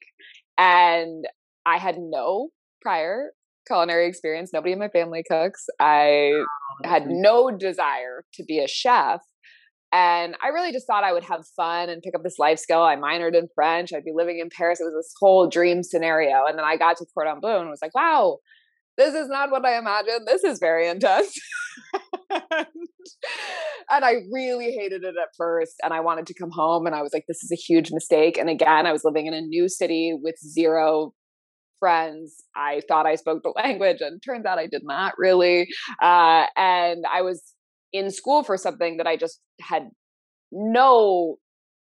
And 0.61 1.25
I 1.65 1.79
had 1.79 1.97
no 1.99 2.49
prior 2.83 3.31
culinary 3.67 4.07
experience. 4.09 4.51
Nobody 4.53 4.73
in 4.73 4.79
my 4.79 4.89
family 4.89 5.25
cooks. 5.29 5.65
I 5.81 6.33
had 6.85 7.07
no 7.07 7.51
desire 7.51 8.25
to 8.35 8.45
be 8.45 8.59
a 8.59 8.69
chef. 8.69 9.23
And 9.91 10.37
I 10.43 10.49
really 10.49 10.71
just 10.71 10.87
thought 10.87 11.03
I 11.03 11.15
would 11.15 11.25
have 11.25 11.47
fun 11.57 11.89
and 11.89 12.03
pick 12.03 12.15
up 12.15 12.23
this 12.23 12.39
life 12.39 12.59
skill. 12.59 12.83
I 12.83 12.95
minored 12.97 13.35
in 13.35 13.49
French. 13.55 13.93
I'd 13.93 14.05
be 14.05 14.13
living 14.15 14.39
in 14.39 14.51
Paris. 14.55 14.81
It 14.81 14.85
was 14.85 14.95
this 14.95 15.15
whole 15.19 15.49
dream 15.49 15.83
scenario. 15.83 16.45
And 16.47 16.59
then 16.59 16.65
I 16.65 16.77
got 16.77 16.99
to 16.99 17.07
Cordon 17.15 17.41
Bleu 17.41 17.59
and 17.59 17.71
was 17.71 17.81
like, 17.81 17.95
wow, 17.95 18.39
this 19.01 19.15
is 19.15 19.29
not 19.29 19.51
what 19.51 19.65
I 19.65 19.79
imagined. 19.79 20.27
This 20.27 20.45
is 20.45 20.59
very 20.59 20.89
intense. 20.89 21.39
and 22.31 22.69
I 23.91 24.17
really 24.31 24.73
hated 24.73 25.05
it 25.05 25.15
at 25.21 25.29
first. 25.37 25.77
And 25.83 25.95
I 25.95 26.01
wanted 26.01 26.27
to 26.27 26.35
come 26.35 26.51
home. 26.53 26.87
And 26.87 26.95
I 26.95 27.03
was 27.03 27.13
like, 27.15 27.25
this 27.27 27.43
is 27.43 27.51
a 27.51 27.57
huge 27.57 27.91
mistake. 27.93 28.37
And 28.37 28.51
again, 28.51 28.87
I 28.87 28.93
was 28.93 29.05
living 29.05 29.27
in 29.27 29.35
a 29.35 29.41
new 29.41 29.69
city 29.69 30.15
with 30.21 30.35
zero 30.39 31.15
friends. 31.79 32.45
I 32.55 32.83
thought 32.87 33.07
I 33.07 33.15
spoke 33.15 33.43
the 33.43 33.55
language, 33.57 33.99
and 34.01 34.23
turns 34.23 34.45
out 34.45 34.59
I 34.59 34.67
did 34.67 34.83
not 34.85 35.15
really. 35.17 35.69
Uh, 36.03 36.45
and 36.57 37.05
I 37.11 37.23
was 37.23 37.43
in 37.93 38.11
school 38.11 38.45
for 38.45 38.57
something 38.59 38.99
that 38.99 39.07
I 39.07 39.17
just 39.17 39.41
had 39.61 39.89
no 40.53 41.37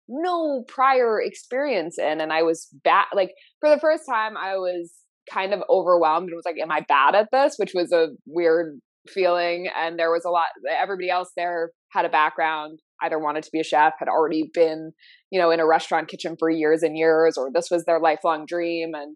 no 0.07 0.63
prior 0.67 1.19
experience 1.19 1.97
in 1.97 2.21
and 2.21 2.31
i 2.31 2.43
was 2.43 2.67
bad 2.83 3.05
like 3.13 3.31
for 3.59 3.69
the 3.69 3.79
first 3.79 4.03
time 4.07 4.37
i 4.37 4.55
was 4.55 4.93
kind 5.31 5.53
of 5.53 5.63
overwhelmed 5.69 6.27
and 6.27 6.35
was 6.35 6.45
like 6.45 6.57
am 6.61 6.71
i 6.71 6.81
bad 6.87 7.15
at 7.15 7.29
this? 7.31 7.55
which 7.57 7.71
was 7.73 7.91
a 7.91 8.09
weird 8.25 8.79
feeling 9.07 9.67
and 9.75 9.99
there 9.99 10.11
was 10.11 10.25
a 10.25 10.29
lot 10.29 10.47
everybody 10.69 11.09
else 11.09 11.29
there 11.35 11.71
had 11.91 12.05
a 12.05 12.09
background 12.09 12.79
either 13.01 13.19
wanted 13.19 13.43
to 13.43 13.51
be 13.51 13.59
a 13.59 13.63
chef 13.63 13.93
had 13.99 14.07
already 14.07 14.49
been 14.53 14.91
you 15.31 15.39
know 15.39 15.51
in 15.51 15.59
a 15.59 15.67
restaurant 15.67 16.07
kitchen 16.07 16.35
for 16.39 16.49
years 16.49 16.83
and 16.83 16.97
years 16.97 17.37
or 17.37 17.49
this 17.53 17.69
was 17.69 17.85
their 17.85 17.99
lifelong 17.99 18.45
dream 18.47 18.93
and 18.93 19.15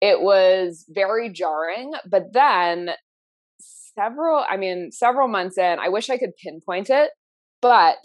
it 0.00 0.20
was 0.20 0.84
very 0.88 1.30
jarring 1.30 1.92
but 2.10 2.32
then 2.32 2.90
several 3.60 4.44
i 4.48 4.56
mean 4.56 4.90
several 4.90 5.28
months 5.28 5.58
in 5.58 5.78
i 5.78 5.88
wish 5.88 6.10
i 6.10 6.18
could 6.18 6.30
pinpoint 6.42 6.90
it 6.90 7.10
but 7.60 7.98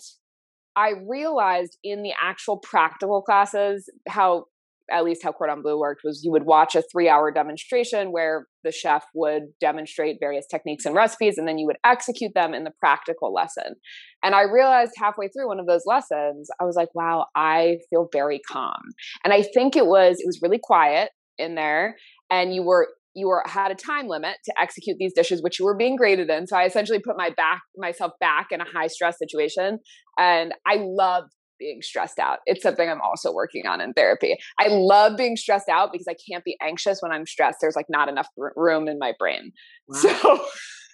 i 0.75 0.91
realized 1.07 1.77
in 1.83 2.03
the 2.03 2.13
actual 2.21 2.57
practical 2.57 3.21
classes 3.21 3.89
how 4.07 4.45
at 4.91 5.03
least 5.03 5.23
how 5.23 5.31
Cordon 5.31 5.61
Bleu 5.61 5.79
worked 5.79 6.01
was 6.03 6.21
you 6.23 6.31
would 6.31 6.45
watch 6.45 6.75
a 6.75 6.83
three 6.91 7.09
hour 7.09 7.31
demonstration 7.31 8.11
where 8.11 8.47
the 8.63 8.71
chef 8.71 9.03
would 9.13 9.43
demonstrate 9.59 10.17
various 10.19 10.45
techniques 10.49 10.85
and 10.85 10.95
recipes 10.95 11.37
and 11.37 11.47
then 11.47 11.57
you 11.57 11.65
would 11.65 11.77
execute 11.83 12.33
them 12.33 12.53
in 12.53 12.63
the 12.63 12.71
practical 12.79 13.33
lesson. 13.33 13.75
And 14.23 14.35
I 14.35 14.43
realized 14.43 14.91
halfway 14.97 15.27
through 15.27 15.47
one 15.47 15.59
of 15.59 15.67
those 15.67 15.83
lessons, 15.85 16.49
I 16.59 16.63
was 16.65 16.75
like, 16.75 16.93
wow, 16.93 17.25
I 17.35 17.77
feel 17.89 18.09
very 18.11 18.41
calm. 18.49 18.81
And 19.23 19.33
I 19.33 19.43
think 19.43 19.75
it 19.75 19.85
was, 19.85 20.17
it 20.19 20.25
was 20.25 20.39
really 20.41 20.59
quiet 20.61 21.11
in 21.37 21.55
there 21.55 21.95
and 22.29 22.53
you 22.53 22.63
were 22.63 22.87
you 23.13 23.27
were 23.27 23.43
had 23.45 23.71
a 23.71 23.75
time 23.75 24.07
limit 24.07 24.35
to 24.43 24.53
execute 24.59 24.97
these 24.99 25.13
dishes 25.13 25.41
which 25.41 25.59
you 25.59 25.65
were 25.65 25.75
being 25.75 25.95
graded 25.95 26.29
in 26.29 26.47
so 26.47 26.55
i 26.55 26.65
essentially 26.65 26.99
put 26.99 27.17
my 27.17 27.29
back 27.35 27.61
myself 27.77 28.11
back 28.19 28.47
in 28.51 28.61
a 28.61 28.65
high 28.65 28.87
stress 28.87 29.17
situation 29.17 29.79
and 30.17 30.53
i 30.65 30.77
loved 30.79 31.29
being 31.59 31.81
stressed 31.81 32.19
out. 32.19 32.39
It's 32.45 32.63
something 32.63 32.89
I'm 32.89 33.01
also 33.01 33.33
working 33.33 33.65
on 33.65 33.81
in 33.81 33.93
therapy. 33.93 34.37
I 34.59 34.67
love 34.67 35.17
being 35.17 35.35
stressed 35.35 35.69
out 35.69 35.91
because 35.91 36.07
I 36.07 36.15
can't 36.29 36.43
be 36.43 36.57
anxious 36.61 36.99
when 37.01 37.11
I'm 37.11 37.25
stressed. 37.25 37.57
There's 37.61 37.75
like 37.75 37.87
not 37.89 38.09
enough 38.09 38.27
room 38.55 38.87
in 38.87 38.99
my 38.99 39.13
brain. 39.17 39.51
Wow. 39.87 39.99
So 39.99 40.45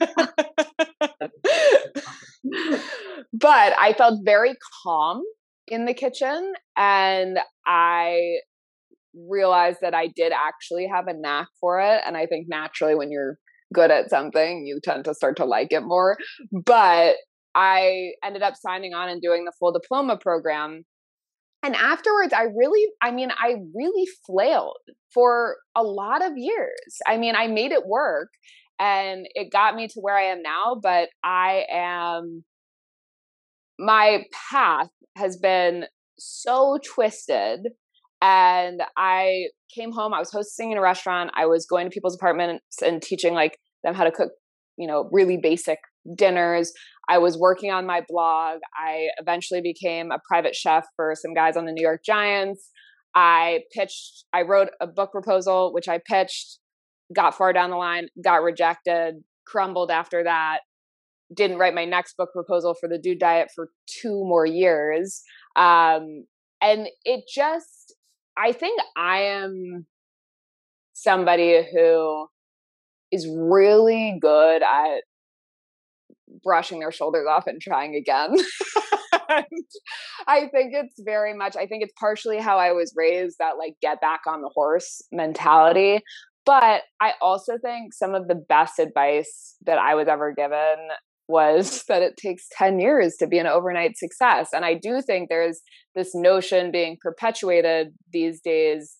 but 3.34 3.74
I 3.80 3.94
felt 3.98 4.20
very 4.24 4.56
calm 4.84 5.22
in 5.68 5.86
the 5.86 5.94
kitchen 5.94 6.53
and 6.75 7.39
I 7.65 8.39
realized 9.13 9.80
that 9.82 9.94
I 9.94 10.08
did 10.08 10.34
actually 10.34 10.88
have 10.88 11.08
a 11.08 11.13
knack 11.13 11.48
for 11.60 11.80
it 11.82 12.01
and 12.06 12.18
I 12.18 12.25
think 12.25 12.48
naturally 12.50 12.96
when 12.96 13.12
you're 13.12 13.38
good 13.74 13.91
at 13.91 14.10
something 14.10 14.65
you 14.65 14.80
tend 14.84 15.06
to 15.06 15.13
start 15.13 15.38
to 15.38 15.46
like 15.46 15.72
it 15.72 15.82
more 15.82 16.18
but 16.51 17.15
I 17.55 18.12
ended 18.24 18.41
up 18.41 18.55
signing 18.55 18.93
on 18.93 19.10
and 19.10 19.22
doing 19.22 19.46
the 19.46 19.51
full 19.60 19.72
diploma 19.72 20.17
program. 20.17 20.84
And 21.63 21.75
afterwards, 21.75 22.34
I 22.34 22.43
really, 22.43 22.86
I 23.01 23.12
mean, 23.12 23.29
I 23.31 23.55
really 23.75 24.08
flailed 24.25 24.77
for 25.13 25.58
a 25.75 25.84
lot 25.84 26.25
of 26.25 26.34
years. 26.36 26.98
I 27.05 27.17
mean, 27.17 27.36
I 27.36 27.48
made 27.48 27.72
it 27.72 27.86
work 27.86 28.29
and 28.79 29.27
it 29.36 29.51
got 29.51 29.75
me 29.75 29.88
to 29.88 30.00
where 30.00 30.17
I 30.17 30.31
am 30.31 30.41
now, 30.41 30.79
but 30.81 31.10
I 31.24 31.65
am, 31.72 32.43
my 33.77 34.24
path 34.50 34.89
has 35.15 35.38
been 35.38 35.86
so 36.17 36.79
twisted. 36.84 37.60
And 38.24 38.81
I 38.98 39.46
came 39.75 39.91
home, 39.91 40.13
I 40.13 40.20
was 40.20 40.31
hosting 40.31 40.72
in 40.72 40.77
a 40.77 40.81
restaurant, 40.81 41.31
I 41.36 41.48
was 41.48 41.65
going 41.65 41.88
to 41.88 41.93
people's 41.93 42.15
apartments 42.15 42.81
and 42.84 43.01
teaching 43.01 43.34
like 43.34 43.58
them 43.84 43.96
how 43.96 44.03
to 44.03 44.12
cook, 44.12 44.29
you 44.77 44.88
know, 44.88 45.10
really 45.12 45.38
basic 45.38 45.79
dinners. 46.15 46.72
I 47.10 47.17
was 47.17 47.38
working 47.38 47.72
on 47.72 47.86
my 47.86 48.01
blog. 48.08 48.60
I 48.75 49.08
eventually 49.17 49.62
became 49.62 50.12
a 50.12 50.20
private 50.27 50.55
chef 50.55 50.86
for 50.96 51.13
some 51.15 51.34
guys 51.34 51.58
on 51.58 51.65
the 51.65 51.72
New 51.72 51.81
York 51.81 52.01
Giants. 52.05 52.70
I 53.13 53.62
pitched, 53.74 54.25
I 54.34 54.43
wrote 54.43 54.70
a 54.79 54.88
book 54.88 55.12
proposal, 55.12 55.74
which 55.74 55.89
I 55.89 56.00
pitched, 56.05 56.60
got 57.13 57.36
far 57.36 57.51
down 57.51 57.70
the 57.70 57.75
line, 57.75 58.08
got 58.24 58.41
rejected, 58.41 59.15
crumbled 59.46 59.91
after 59.91 60.24
that. 60.24 60.60
Didn't 61.36 61.58
write 61.58 61.74
my 61.74 61.86
next 61.86 62.15
book 62.17 62.29
proposal 62.34 62.75
for 62.79 62.88
the 62.88 62.98
Dude 62.98 63.20
Diet 63.20 63.50
for 63.53 63.70
two 63.88 64.24
more 64.25 64.46
years. 64.46 65.22
Um, 65.55 66.25
and 66.62 66.88
it 67.03 67.24
just, 67.34 67.96
I 68.38 68.51
think 68.51 68.79
I 68.96 69.24
am 69.24 69.86
somebody 70.93 71.65
who 71.74 72.27
is 73.12 73.27
really 73.27 74.17
good 74.22 74.62
at 74.62 75.01
brushing 76.43 76.79
their 76.79 76.91
shoulders 76.91 77.25
off 77.29 77.48
and 77.48 77.62
trying 77.62 77.95
again. 77.95 78.36
I 80.27 80.48
think 80.48 80.74
it's 80.74 81.00
very 81.00 81.33
much, 81.33 81.55
I 81.55 81.65
think 81.65 81.83
it's 81.83 81.93
partially 82.00 82.39
how 82.39 82.57
I 82.57 82.71
was 82.71 82.93
raised 82.95 83.38
that 83.39 83.57
like 83.57 83.75
get 83.81 84.01
back 84.01 84.21
on 84.27 84.41
the 84.41 84.51
horse 84.53 85.01
mentality. 85.12 86.01
But 86.45 86.81
I 87.00 87.13
also 87.21 87.53
think 87.63 87.93
some 87.93 88.15
of 88.15 88.27
the 88.27 88.36
best 88.36 88.79
advice 88.79 89.55
that 89.65 89.77
I 89.77 89.95
was 89.95 90.07
ever 90.07 90.33
given 90.33 90.89
was 91.27 91.83
that 91.88 92.01
it 92.01 92.17
takes 92.17 92.48
10 92.57 92.79
years 92.79 93.15
to 93.19 93.27
be 93.27 93.38
an 93.38 93.48
overnight 93.48 93.98
success. 93.98 94.50
And 94.53 94.65
I 94.65 94.74
do 94.74 95.01
think 95.01 95.29
there's 95.29 95.62
this 95.95 96.13
notion 96.13 96.71
being 96.71 96.98
perpetuated 97.01 97.89
these 98.12 98.41
days 98.41 98.98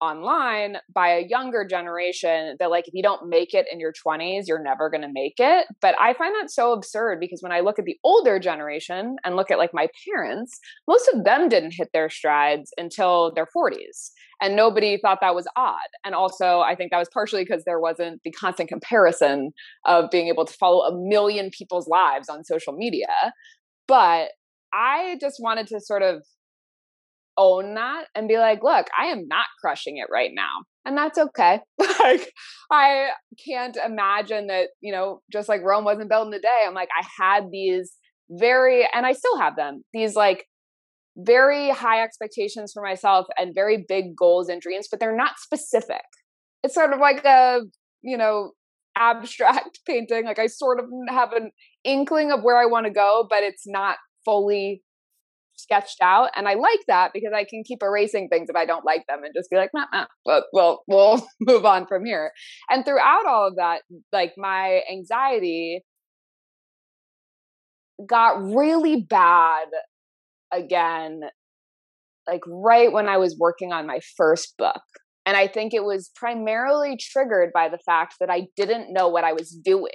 online 0.00 0.76
by 0.92 1.08
a 1.08 1.26
younger 1.26 1.64
generation 1.64 2.56
that 2.58 2.70
like 2.70 2.86
if 2.86 2.94
you 2.94 3.02
don't 3.02 3.28
make 3.28 3.54
it 3.54 3.66
in 3.70 3.80
your 3.80 3.92
20s 3.92 4.44
you're 4.46 4.62
never 4.62 4.88
going 4.88 5.02
to 5.02 5.10
make 5.12 5.34
it. 5.38 5.66
But 5.80 5.94
i 6.00 6.14
find 6.14 6.34
that 6.40 6.50
so 6.50 6.72
absurd 6.72 7.18
because 7.20 7.42
when 7.42 7.52
i 7.52 7.60
look 7.60 7.78
at 7.78 7.84
the 7.84 7.98
older 8.04 8.38
generation 8.38 9.16
and 9.24 9.36
look 9.36 9.50
at 9.50 9.58
like 9.58 9.74
my 9.74 9.88
parents 10.06 10.58
most 10.86 11.08
of 11.12 11.24
them 11.24 11.48
didn't 11.48 11.74
hit 11.74 11.88
their 11.92 12.10
strides 12.10 12.72
until 12.76 13.32
their 13.34 13.46
40s 13.46 14.10
and 14.40 14.54
nobody 14.54 14.98
thought 14.98 15.18
that 15.20 15.34
was 15.34 15.48
odd. 15.56 15.88
And 16.04 16.14
also 16.14 16.60
i 16.60 16.74
think 16.74 16.90
that 16.90 16.98
was 16.98 17.08
partially 17.12 17.44
because 17.44 17.64
there 17.64 17.80
wasn't 17.80 18.20
the 18.24 18.30
constant 18.30 18.68
comparison 18.68 19.50
of 19.84 20.10
being 20.10 20.28
able 20.28 20.44
to 20.44 20.52
follow 20.52 20.84
a 20.84 20.96
million 20.96 21.50
people's 21.50 21.88
lives 21.88 22.28
on 22.28 22.44
social 22.44 22.72
media. 22.72 23.32
But 23.86 24.30
i 24.72 25.16
just 25.20 25.36
wanted 25.40 25.66
to 25.68 25.80
sort 25.80 26.02
of 26.02 26.22
own 27.38 27.74
that 27.74 28.06
and 28.14 28.28
be 28.28 28.36
like, 28.36 28.62
look, 28.62 28.88
I 28.98 29.06
am 29.06 29.28
not 29.28 29.46
crushing 29.60 29.96
it 29.96 30.08
right 30.12 30.30
now. 30.34 30.64
And 30.84 30.96
that's 30.96 31.18
okay. 31.18 31.60
like, 31.78 32.32
I 32.70 33.10
can't 33.46 33.76
imagine 33.76 34.48
that, 34.48 34.68
you 34.80 34.92
know, 34.92 35.20
just 35.32 35.48
like 35.48 35.62
Rome 35.62 35.84
wasn't 35.84 36.10
built 36.10 36.26
in 36.26 36.34
a 36.34 36.40
day. 36.40 36.64
I'm 36.66 36.74
like, 36.74 36.88
I 36.98 37.06
had 37.22 37.44
these 37.50 37.92
very, 38.30 38.86
and 38.92 39.06
I 39.06 39.12
still 39.12 39.38
have 39.38 39.56
them, 39.56 39.82
these 39.92 40.14
like 40.14 40.44
very 41.16 41.70
high 41.70 42.02
expectations 42.02 42.72
for 42.72 42.82
myself 42.82 43.26
and 43.38 43.54
very 43.54 43.84
big 43.88 44.16
goals 44.16 44.48
and 44.48 44.60
dreams, 44.60 44.88
but 44.90 45.00
they're 45.00 45.16
not 45.16 45.38
specific. 45.38 46.02
It's 46.62 46.74
sort 46.74 46.92
of 46.92 47.00
like 47.00 47.24
a, 47.24 47.60
you 48.02 48.16
know, 48.16 48.52
abstract 48.98 49.80
painting. 49.86 50.24
Like 50.24 50.40
I 50.40 50.48
sort 50.48 50.80
of 50.80 50.86
have 51.08 51.32
an 51.32 51.52
inkling 51.84 52.32
of 52.32 52.42
where 52.42 52.58
I 52.58 52.66
want 52.66 52.86
to 52.86 52.92
go, 52.92 53.26
but 53.30 53.44
it's 53.44 53.64
not 53.64 53.96
fully 54.24 54.82
sketched 55.58 56.00
out 56.00 56.30
and 56.36 56.48
i 56.48 56.54
like 56.54 56.80
that 56.86 57.10
because 57.12 57.32
i 57.34 57.44
can 57.44 57.62
keep 57.64 57.82
erasing 57.82 58.28
things 58.28 58.48
if 58.48 58.56
i 58.56 58.64
don't 58.64 58.84
like 58.84 59.04
them 59.08 59.24
and 59.24 59.34
just 59.34 59.50
be 59.50 59.56
like 59.56 59.70
nah, 59.74 59.86
nah, 59.92 60.06
well, 60.24 60.44
well 60.52 60.82
we'll 60.86 61.26
move 61.40 61.64
on 61.64 61.86
from 61.86 62.04
here. 62.04 62.32
And 62.70 62.84
throughout 62.84 63.26
all 63.26 63.48
of 63.48 63.56
that 63.56 63.82
like 64.12 64.32
my 64.36 64.82
anxiety 64.90 65.84
got 68.06 68.42
really 68.42 69.00
bad 69.08 69.66
again 70.52 71.20
like 72.26 72.42
right 72.46 72.92
when 72.92 73.08
i 73.08 73.16
was 73.16 73.36
working 73.38 73.72
on 73.72 73.86
my 73.86 74.00
first 74.16 74.54
book 74.56 74.80
and 75.26 75.36
i 75.36 75.46
think 75.46 75.74
it 75.74 75.84
was 75.84 76.10
primarily 76.14 76.96
triggered 76.96 77.50
by 77.52 77.68
the 77.68 77.78
fact 77.78 78.14
that 78.20 78.30
i 78.30 78.46
didn't 78.56 78.92
know 78.92 79.08
what 79.08 79.24
i 79.24 79.32
was 79.32 79.50
doing 79.50 79.90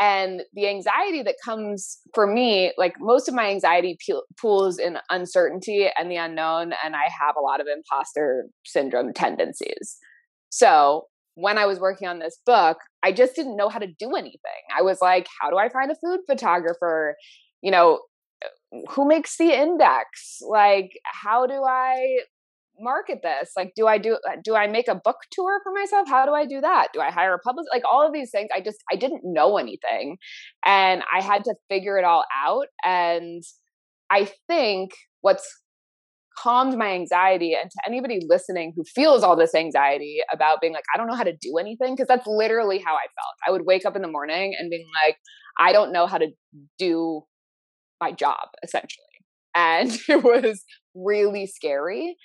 and 0.00 0.42
the 0.54 0.68
anxiety 0.68 1.22
that 1.22 1.34
comes 1.44 1.98
for 2.14 2.26
me 2.26 2.72
like 2.78 2.94
most 3.00 3.28
of 3.28 3.34
my 3.34 3.48
anxiety 3.50 3.96
pools 4.40 4.78
in 4.78 4.98
uncertainty 5.10 5.88
and 5.98 6.10
the 6.10 6.16
unknown 6.16 6.72
and 6.84 6.94
i 6.94 7.04
have 7.04 7.34
a 7.36 7.42
lot 7.42 7.60
of 7.60 7.66
imposter 7.66 8.46
syndrome 8.64 9.12
tendencies. 9.12 9.96
So 10.50 11.06
when 11.34 11.58
i 11.58 11.66
was 11.66 11.78
working 11.78 12.08
on 12.08 12.18
this 12.18 12.38
book 12.46 12.78
i 13.02 13.12
just 13.12 13.34
didn't 13.34 13.56
know 13.56 13.68
how 13.68 13.78
to 13.78 13.88
do 13.98 14.14
anything. 14.14 14.62
I 14.76 14.82
was 14.82 14.98
like 15.00 15.26
how 15.40 15.50
do 15.50 15.56
i 15.56 15.68
find 15.68 15.90
a 15.90 15.96
food 15.96 16.20
photographer? 16.26 17.16
You 17.62 17.70
know 17.72 18.00
who 18.90 19.06
makes 19.06 19.36
the 19.36 19.52
index? 19.52 20.38
Like, 20.48 20.90
how 21.04 21.46
do 21.46 21.64
I 21.64 22.20
market 22.80 23.20
this? 23.22 23.50
Like, 23.56 23.72
do 23.76 23.86
I 23.86 23.98
do 23.98 24.14
uh, 24.14 24.36
do 24.42 24.54
I 24.54 24.66
make 24.66 24.88
a 24.88 24.94
book 24.94 25.16
tour 25.30 25.60
for 25.62 25.72
myself? 25.72 26.08
How 26.08 26.26
do 26.26 26.32
I 26.32 26.46
do 26.46 26.60
that? 26.60 26.88
Do 26.92 27.00
I 27.00 27.10
hire 27.10 27.34
a 27.34 27.38
publicist? 27.38 27.70
Like 27.72 27.84
all 27.90 28.06
of 28.06 28.12
these 28.12 28.30
things, 28.30 28.48
I 28.54 28.60
just 28.60 28.78
I 28.92 28.96
didn't 28.96 29.22
know 29.24 29.58
anything, 29.58 30.18
and 30.64 31.02
I 31.12 31.22
had 31.22 31.44
to 31.44 31.54
figure 31.68 31.98
it 31.98 32.04
all 32.04 32.24
out. 32.44 32.66
And 32.84 33.42
I 34.10 34.30
think 34.48 34.92
what's 35.20 35.48
calmed 36.38 36.78
my 36.78 36.92
anxiety 36.92 37.54
and 37.60 37.70
to 37.70 37.78
anybody 37.86 38.20
listening 38.28 38.72
who 38.76 38.84
feels 38.84 39.22
all 39.22 39.34
this 39.34 39.54
anxiety 39.54 40.18
about 40.32 40.60
being 40.60 40.72
like 40.72 40.84
i 40.94 40.98
don't 40.98 41.08
know 41.08 41.16
how 41.16 41.24
to 41.24 41.36
do 41.40 41.58
anything 41.58 41.94
because 41.94 42.06
that's 42.06 42.26
literally 42.26 42.78
how 42.78 42.94
i 42.94 43.02
felt 43.02 43.34
i 43.46 43.50
would 43.50 43.66
wake 43.66 43.84
up 43.84 43.96
in 43.96 44.02
the 44.02 44.08
morning 44.08 44.54
and 44.56 44.70
being 44.70 44.86
like 45.04 45.16
i 45.58 45.72
don't 45.72 45.92
know 45.92 46.06
how 46.06 46.16
to 46.16 46.28
do 46.78 47.22
my 48.00 48.12
job 48.12 48.48
essentially 48.62 49.04
and 49.54 49.98
it 50.08 50.22
was 50.22 50.64
really 50.94 51.46
scary 51.46 52.16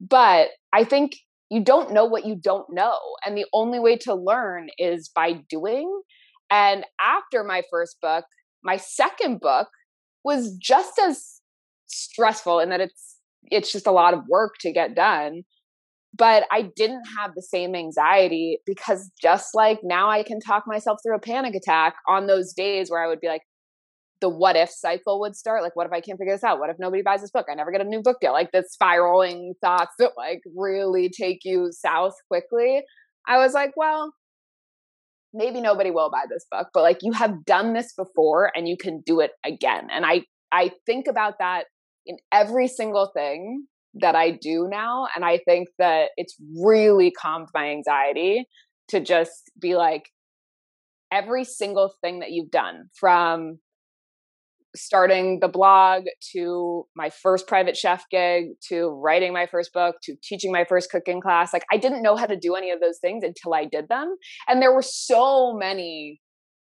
but 0.00 0.48
i 0.72 0.84
think 0.84 1.12
you 1.50 1.62
don't 1.62 1.92
know 1.92 2.04
what 2.04 2.24
you 2.24 2.36
don't 2.36 2.66
know 2.70 2.98
and 3.26 3.36
the 3.36 3.46
only 3.52 3.78
way 3.78 3.96
to 3.96 4.14
learn 4.14 4.68
is 4.78 5.10
by 5.12 5.32
doing. 5.48 6.00
And 6.48 6.84
after 7.00 7.42
my 7.44 7.62
first 7.70 7.96
book 8.00 8.24
my 8.62 8.76
second 8.76 9.40
book 9.40 9.68
was 10.24 10.54
just 10.56 10.98
as 10.98 11.40
stressful 11.86 12.60
in 12.60 12.68
that 12.70 12.80
it's 12.80 13.16
it's 13.50 13.72
just 13.72 13.86
a 13.86 13.92
lot 13.92 14.14
of 14.14 14.20
work 14.28 14.54
to 14.60 14.72
get 14.72 14.94
done 14.94 15.42
but 16.16 16.44
I 16.50 16.62
didn't 16.62 17.04
have 17.16 17.34
the 17.34 17.42
same 17.42 17.74
anxiety 17.74 18.58
because 18.66 19.10
just 19.20 19.54
like 19.54 19.80
now 19.82 20.10
I 20.10 20.22
can 20.22 20.40
talk 20.40 20.64
myself 20.66 20.98
through 21.02 21.16
a 21.16 21.20
panic 21.20 21.54
attack 21.54 21.94
on 22.08 22.26
those 22.26 22.52
days 22.52 22.90
where 22.90 23.02
I 23.02 23.06
would 23.06 23.20
be 23.20 23.28
like, 23.28 23.42
the 24.20 24.28
what 24.28 24.56
if 24.56 24.70
cycle 24.70 25.20
would 25.20 25.36
start. 25.36 25.62
Like, 25.62 25.76
what 25.76 25.86
if 25.86 25.92
I 25.92 26.00
can't 26.00 26.18
figure 26.18 26.34
this 26.34 26.44
out? 26.44 26.58
What 26.58 26.70
if 26.70 26.76
nobody 26.78 27.02
buys 27.02 27.20
this 27.20 27.30
book? 27.30 27.46
I 27.50 27.54
never 27.54 27.72
get 27.72 27.80
a 27.80 27.84
new 27.84 28.02
book 28.02 28.18
deal. 28.20 28.32
Like 28.32 28.52
the 28.52 28.64
spiraling 28.68 29.54
thoughts 29.60 29.94
that 29.98 30.12
like 30.16 30.40
really 30.56 31.10
take 31.10 31.40
you 31.44 31.68
south 31.72 32.14
quickly. 32.28 32.82
I 33.26 33.38
was 33.38 33.52
like, 33.52 33.72
well, 33.76 34.12
maybe 35.32 35.60
nobody 35.60 35.90
will 35.90 36.10
buy 36.10 36.24
this 36.28 36.44
book, 36.50 36.68
but 36.74 36.82
like 36.82 36.98
you 37.02 37.12
have 37.12 37.44
done 37.44 37.72
this 37.72 37.92
before 37.96 38.50
and 38.54 38.68
you 38.68 38.76
can 38.76 39.02
do 39.04 39.20
it 39.20 39.32
again. 39.44 39.88
And 39.90 40.04
I 40.04 40.22
I 40.52 40.72
think 40.86 41.06
about 41.08 41.34
that 41.38 41.64
in 42.06 42.16
every 42.32 42.66
single 42.66 43.10
thing 43.14 43.66
that 43.94 44.14
I 44.14 44.30
do 44.30 44.68
now. 44.70 45.06
And 45.14 45.24
I 45.24 45.38
think 45.38 45.68
that 45.78 46.10
it's 46.16 46.36
really 46.60 47.10
calmed 47.10 47.48
my 47.54 47.70
anxiety 47.70 48.46
to 48.88 49.00
just 49.00 49.50
be 49.60 49.76
like, 49.76 50.04
every 51.12 51.44
single 51.44 51.92
thing 52.00 52.20
that 52.20 52.30
you've 52.30 52.50
done 52.50 52.88
from 52.94 53.58
starting 54.74 55.40
the 55.40 55.48
blog 55.48 56.04
to 56.32 56.86
my 56.94 57.10
first 57.10 57.46
private 57.46 57.76
chef 57.76 58.04
gig 58.10 58.46
to 58.68 58.88
writing 58.88 59.32
my 59.32 59.46
first 59.46 59.72
book 59.72 59.96
to 60.02 60.14
teaching 60.22 60.52
my 60.52 60.64
first 60.64 60.90
cooking 60.90 61.20
class 61.20 61.52
like 61.52 61.64
i 61.72 61.76
didn't 61.76 62.02
know 62.02 62.16
how 62.16 62.26
to 62.26 62.36
do 62.36 62.54
any 62.54 62.70
of 62.70 62.80
those 62.80 62.98
things 63.00 63.24
until 63.24 63.52
i 63.52 63.64
did 63.64 63.88
them 63.88 64.16
and 64.48 64.62
there 64.62 64.72
were 64.72 64.82
so 64.82 65.52
many 65.56 66.20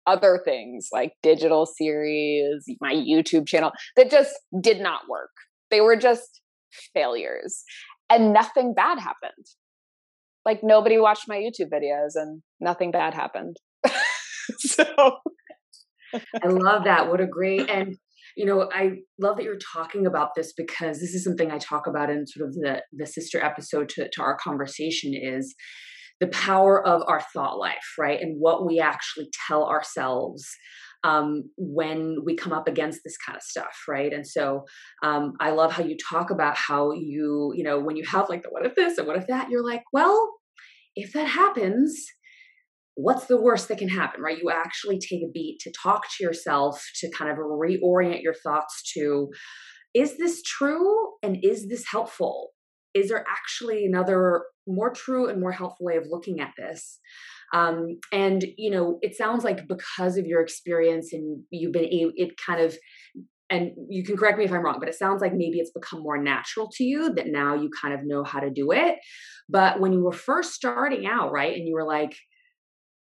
other 0.07 0.41
things 0.45 0.89
like 0.93 1.13
digital 1.23 1.67
series 1.67 2.65
my 2.81 2.93
youtube 2.93 3.47
channel 3.47 3.73
that 3.97 4.11
just 4.11 4.35
did 4.61 4.81
not 4.81 5.09
work. 5.09 5.31
They 5.71 5.81
were 5.81 5.97
just 5.97 6.41
failures 6.95 7.65
and 8.09 8.33
nothing 8.33 8.75
bad 8.75 8.99
happened. 8.99 9.47
Like 10.45 10.61
nobody 10.63 10.99
watched 10.99 11.29
my 11.29 11.37
youtube 11.37 11.71
videos 11.73 12.13
and 12.15 12.43
nothing 12.61 12.91
bad 12.91 13.15
happened. 13.15 13.57
So 14.59 14.85
I 16.15 16.49
love 16.49 16.85
that. 16.85 17.09
What 17.09 17.21
a 17.21 17.27
great 17.27 17.69
and 17.69 17.97
you 18.37 18.45
know, 18.45 18.69
I 18.71 18.99
love 19.19 19.37
that 19.37 19.45
you're 19.45 19.59
talking 19.73 20.05
about 20.07 20.31
this 20.37 20.53
because 20.55 21.01
this 21.01 21.15
is 21.15 21.25
something 21.25 21.51
I 21.51 21.57
talk 21.57 21.87
about 21.87 22.11
in 22.11 22.27
sort 22.27 22.49
of 22.49 22.55
the 22.55 22.83
the 22.93 23.07
sister 23.07 23.43
episode 23.43 23.89
to, 23.91 24.09
to 24.13 24.23
our 24.23 24.37
conversation 24.37 25.15
is 25.15 25.55
the 26.21 26.27
power 26.29 26.87
of 26.87 27.03
our 27.07 27.21
thought 27.21 27.59
life, 27.59 27.95
right? 27.99 28.21
And 28.21 28.37
what 28.39 28.67
we 28.67 28.79
actually 28.81 29.29
tell 29.47 29.65
ourselves 29.65 30.47
um, 31.05 31.45
when 31.57 32.17
we 32.25 32.37
come 32.37 32.53
up 32.53 32.69
against 32.69 33.01
this 33.05 33.17
kind 33.17 33.37
of 33.37 33.43
stuff, 33.43 33.77
right? 33.87 34.13
And 34.13 34.27
so 34.27 34.65
um, 35.03 35.35
I 35.41 35.51
love 35.51 35.73
how 35.73 35.85
you 35.85 35.97
talk 36.11 36.31
about 36.31 36.57
how 36.57 36.93
you, 36.93 37.53
you 37.55 37.63
know, 37.63 37.81
when 37.81 37.97
you 37.97 38.05
have 38.11 38.29
like 38.29 38.43
the 38.43 38.49
what 38.51 38.67
if 38.67 38.75
this 38.75 38.99
and 38.99 39.07
what 39.07 39.17
if 39.17 39.27
that, 39.29 39.51
you're 39.51 39.65
like, 39.65 39.83
well, 39.93 40.31
if 40.95 41.13
that 41.13 41.29
happens, 41.29 42.07
what's 42.97 43.27
the 43.27 43.41
worst 43.41 43.69
that 43.69 43.79
can 43.79 43.89
happen, 43.89 44.23
right? 44.23 44.39
You 44.39 44.51
actually 44.51 44.99
take 44.99 45.23
a 45.23 45.31
beat 45.33 45.59
to 45.61 45.73
talk 45.83 46.05
to 46.17 46.25
yourself, 46.25 46.83
to 46.97 47.11
kind 47.11 47.31
of 47.31 47.37
reorient 47.37 48.23
your 48.23 48.35
thoughts 48.35 48.91
to 48.95 49.29
is 49.95 50.19
this 50.19 50.43
true 50.43 51.13
and 51.23 51.39
is 51.43 51.69
this 51.69 51.85
helpful? 51.91 52.51
Is 52.93 53.09
there 53.09 53.25
actually 53.29 53.87
another 53.87 54.45
more 54.67 54.91
true 54.91 55.27
and 55.27 55.41
more 55.41 55.53
helpful 55.53 55.87
way 55.87 55.97
of 55.97 56.05
looking 56.11 56.41
at 56.41 56.53
this? 56.59 56.99
Um, 57.55 57.99
and 58.13 58.45
you 58.57 58.71
know, 58.71 58.99
it 59.01 59.17
sounds 59.17 59.45
like 59.45 59.69
because 59.69 60.17
of 60.17 60.27
your 60.27 60.43
experience 60.43 61.13
and 61.13 61.43
you've 61.51 61.73
been 61.73 61.89
it 61.91 62.33
kind 62.45 62.61
of 62.61 62.77
and 63.49 63.71
you 63.89 64.03
can 64.03 64.17
correct 64.17 64.39
me 64.39 64.45
if 64.45 64.53
I'm 64.53 64.65
wrong, 64.65 64.79
but 64.81 64.89
it 64.89 64.97
sounds 64.97 65.23
like 65.23 65.33
maybe 65.33 65.59
it's 65.59 65.71
become 65.71 66.03
more 66.03 66.21
natural 66.21 66.69
to 66.75 66.85
you 66.85 67.15
that 67.15 67.29
now 67.29 67.55
you 67.55 67.71
kind 67.81 67.95
of 67.95 68.01
know 68.05 68.25
how 68.25 68.41
to 68.41 68.51
do 68.51 68.73
it. 68.73 68.97
But 69.49 69.79
when 69.79 69.93
you 69.93 70.03
were 70.03 70.13
first 70.13 70.53
starting 70.53 71.07
out, 71.07 71.31
right, 71.31 71.55
and 71.55 71.67
you 71.67 71.75
were 71.75 71.87
like, 71.87 72.17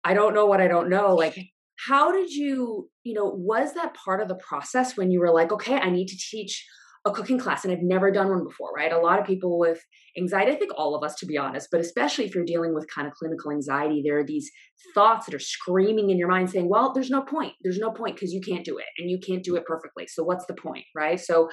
I 0.04 0.14
don't 0.14 0.34
know 0.34 0.46
what 0.46 0.60
I 0.60 0.68
don't 0.68 0.88
know. 0.88 1.14
Like, 1.14 1.38
how 1.88 2.12
did 2.12 2.30
you, 2.30 2.88
you 3.02 3.14
know, 3.14 3.24
was 3.24 3.74
that 3.74 3.94
part 3.94 4.20
of 4.20 4.28
the 4.28 4.36
process 4.36 4.96
when 4.96 5.10
you 5.10 5.20
were 5.20 5.32
like, 5.32 5.52
okay, 5.52 5.76
I 5.76 5.90
need 5.90 6.06
to 6.08 6.16
teach 6.16 6.64
a 7.04 7.10
cooking 7.10 7.38
class 7.38 7.64
and 7.64 7.72
I've 7.72 7.82
never 7.82 8.12
done 8.12 8.28
one 8.28 8.44
before, 8.44 8.70
right? 8.76 8.92
A 8.92 8.98
lot 8.98 9.18
of 9.18 9.26
people 9.26 9.58
with 9.58 9.80
anxiety, 10.16 10.52
I 10.52 10.54
think 10.54 10.70
all 10.76 10.94
of 10.94 11.02
us 11.02 11.16
to 11.16 11.26
be 11.26 11.36
honest, 11.36 11.68
but 11.72 11.80
especially 11.80 12.26
if 12.26 12.34
you're 12.34 12.44
dealing 12.44 12.74
with 12.74 12.86
kind 12.88 13.08
of 13.08 13.14
clinical 13.14 13.50
anxiety, 13.50 14.02
there 14.04 14.18
are 14.20 14.24
these 14.24 14.48
thoughts 14.94 15.26
that 15.26 15.34
are 15.34 15.40
screaming 15.40 16.10
in 16.10 16.18
your 16.18 16.28
mind 16.28 16.50
saying, 16.50 16.68
well, 16.68 16.92
there's 16.92 17.10
no 17.10 17.22
point. 17.22 17.54
There's 17.62 17.78
no 17.78 17.90
point 17.90 18.14
because 18.14 18.32
you 18.32 18.40
can't 18.40 18.64
do 18.64 18.78
it 18.78 18.86
and 18.98 19.10
you 19.10 19.18
can't 19.18 19.42
do 19.42 19.56
it 19.56 19.66
perfectly. 19.66 20.06
So 20.06 20.22
what's 20.22 20.46
the 20.46 20.54
point, 20.54 20.84
right? 20.94 21.18
So 21.18 21.48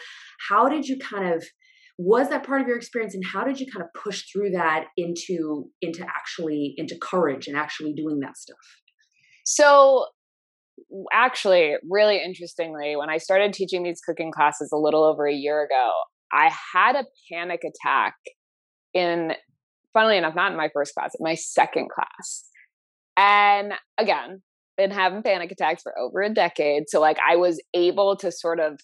how 0.48 0.70
did 0.70 0.88
you 0.88 1.00
kind 1.00 1.34
of 1.34 1.44
was 2.02 2.30
that 2.30 2.46
part 2.46 2.62
of 2.62 2.68
your 2.68 2.78
experience 2.78 3.14
and 3.14 3.26
how 3.26 3.44
did 3.44 3.60
you 3.60 3.66
kind 3.70 3.84
of 3.84 3.90
push 4.02 4.24
through 4.32 4.52
that 4.52 4.86
into 4.96 5.66
into 5.82 6.02
actually 6.04 6.74
into 6.78 6.98
courage 6.98 7.46
and 7.46 7.58
actually 7.58 7.92
doing 7.92 8.22
that 8.22 8.38
stuff? 8.38 8.56
So 9.44 10.06
actually 11.12 11.76
really 11.90 12.24
interestingly 12.24 12.96
when 12.96 13.10
i 13.10 13.18
started 13.18 13.52
teaching 13.52 13.84
these 13.84 14.00
cooking 14.00 14.32
classes 14.32 14.70
a 14.74 14.78
little 14.78 15.04
over 15.04 15.28
a 15.28 15.34
year 15.34 15.62
ago 15.62 15.92
i 16.32 16.50
had 16.74 16.96
a 16.96 17.04
panic 17.30 17.60
attack 17.66 18.16
in 18.94 19.34
funnily 19.92 20.18
enough 20.18 20.34
not 20.36 20.52
in 20.52 20.58
my 20.58 20.70
first 20.74 20.94
class 20.96 21.12
in 21.20 21.24
my 21.24 21.36
second 21.36 21.90
class. 21.90 22.46
And 23.18 23.74
again 23.98 24.42
been 24.78 24.92
having 24.92 25.22
panic 25.22 25.52
attacks 25.52 25.84
for 25.84 26.00
over 26.00 26.22
a 26.22 26.34
decade 26.34 26.84
so 26.88 27.02
like 27.02 27.18
i 27.30 27.36
was 27.36 27.62
able 27.74 28.16
to 28.16 28.32
sort 28.32 28.62
of 28.62 28.80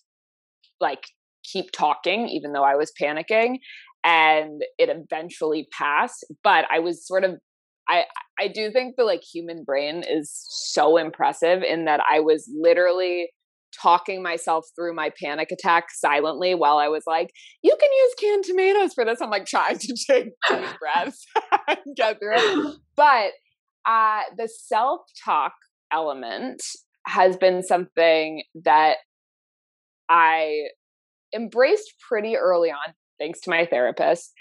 like 0.82 1.06
keep 1.52 1.72
talking, 1.72 2.28
even 2.30 2.54
though 2.54 2.64
I 2.64 2.76
was 2.76 2.92
panicking. 3.00 3.58
And 4.04 4.62
it 4.78 4.90
eventually 4.90 5.68
passed. 5.72 6.26
But 6.44 6.66
I 6.72 6.80
was 6.80 7.06
sort 7.08 7.24
of 7.24 7.36
I 7.88 8.04
I 8.40 8.48
do 8.48 8.72
think 8.72 8.96
the 8.98 9.04
like 9.04 9.24
human 9.24 9.64
brain 9.64 10.04
is 10.08 10.32
so 10.50 10.98
impressive 10.98 11.64
in 11.64 11.86
that 11.86 12.02
I 12.12 12.20
was 12.20 12.50
literally 12.56 13.30
talking 13.82 14.24
myself 14.24 14.66
through 14.76 14.96
my 14.96 15.12
panic 15.22 15.52
attack 15.52 15.86
silently 15.92 16.56
while 16.56 16.78
I 16.78 16.88
was 16.88 17.04
like, 17.06 17.32
you 17.62 17.76
can 17.80 17.90
use 17.92 18.14
canned 18.20 18.44
tomatoes 18.46 18.94
for 18.94 19.06
this. 19.06 19.22
I'm 19.22 19.30
like 19.30 19.46
trying 19.46 19.78
to 19.78 19.96
take 20.10 20.30
deep 20.50 20.68
breaths 20.80 21.26
and 21.68 21.78
get 21.96 22.20
through 22.20 22.36
it. 22.36 22.76
But 22.96 23.32
uh, 23.86 24.22
the 24.38 24.48
self 24.48 25.02
talk 25.24 25.54
element 25.92 26.62
has 27.08 27.38
been 27.38 27.62
something 27.62 28.44
that 28.64 28.98
I 30.10 30.70
embraced 31.36 31.94
pretty 32.08 32.36
early 32.38 32.70
on, 32.70 32.94
thanks 33.20 33.42
to 33.42 33.50
my 33.50 33.66
therapist. 33.66 34.32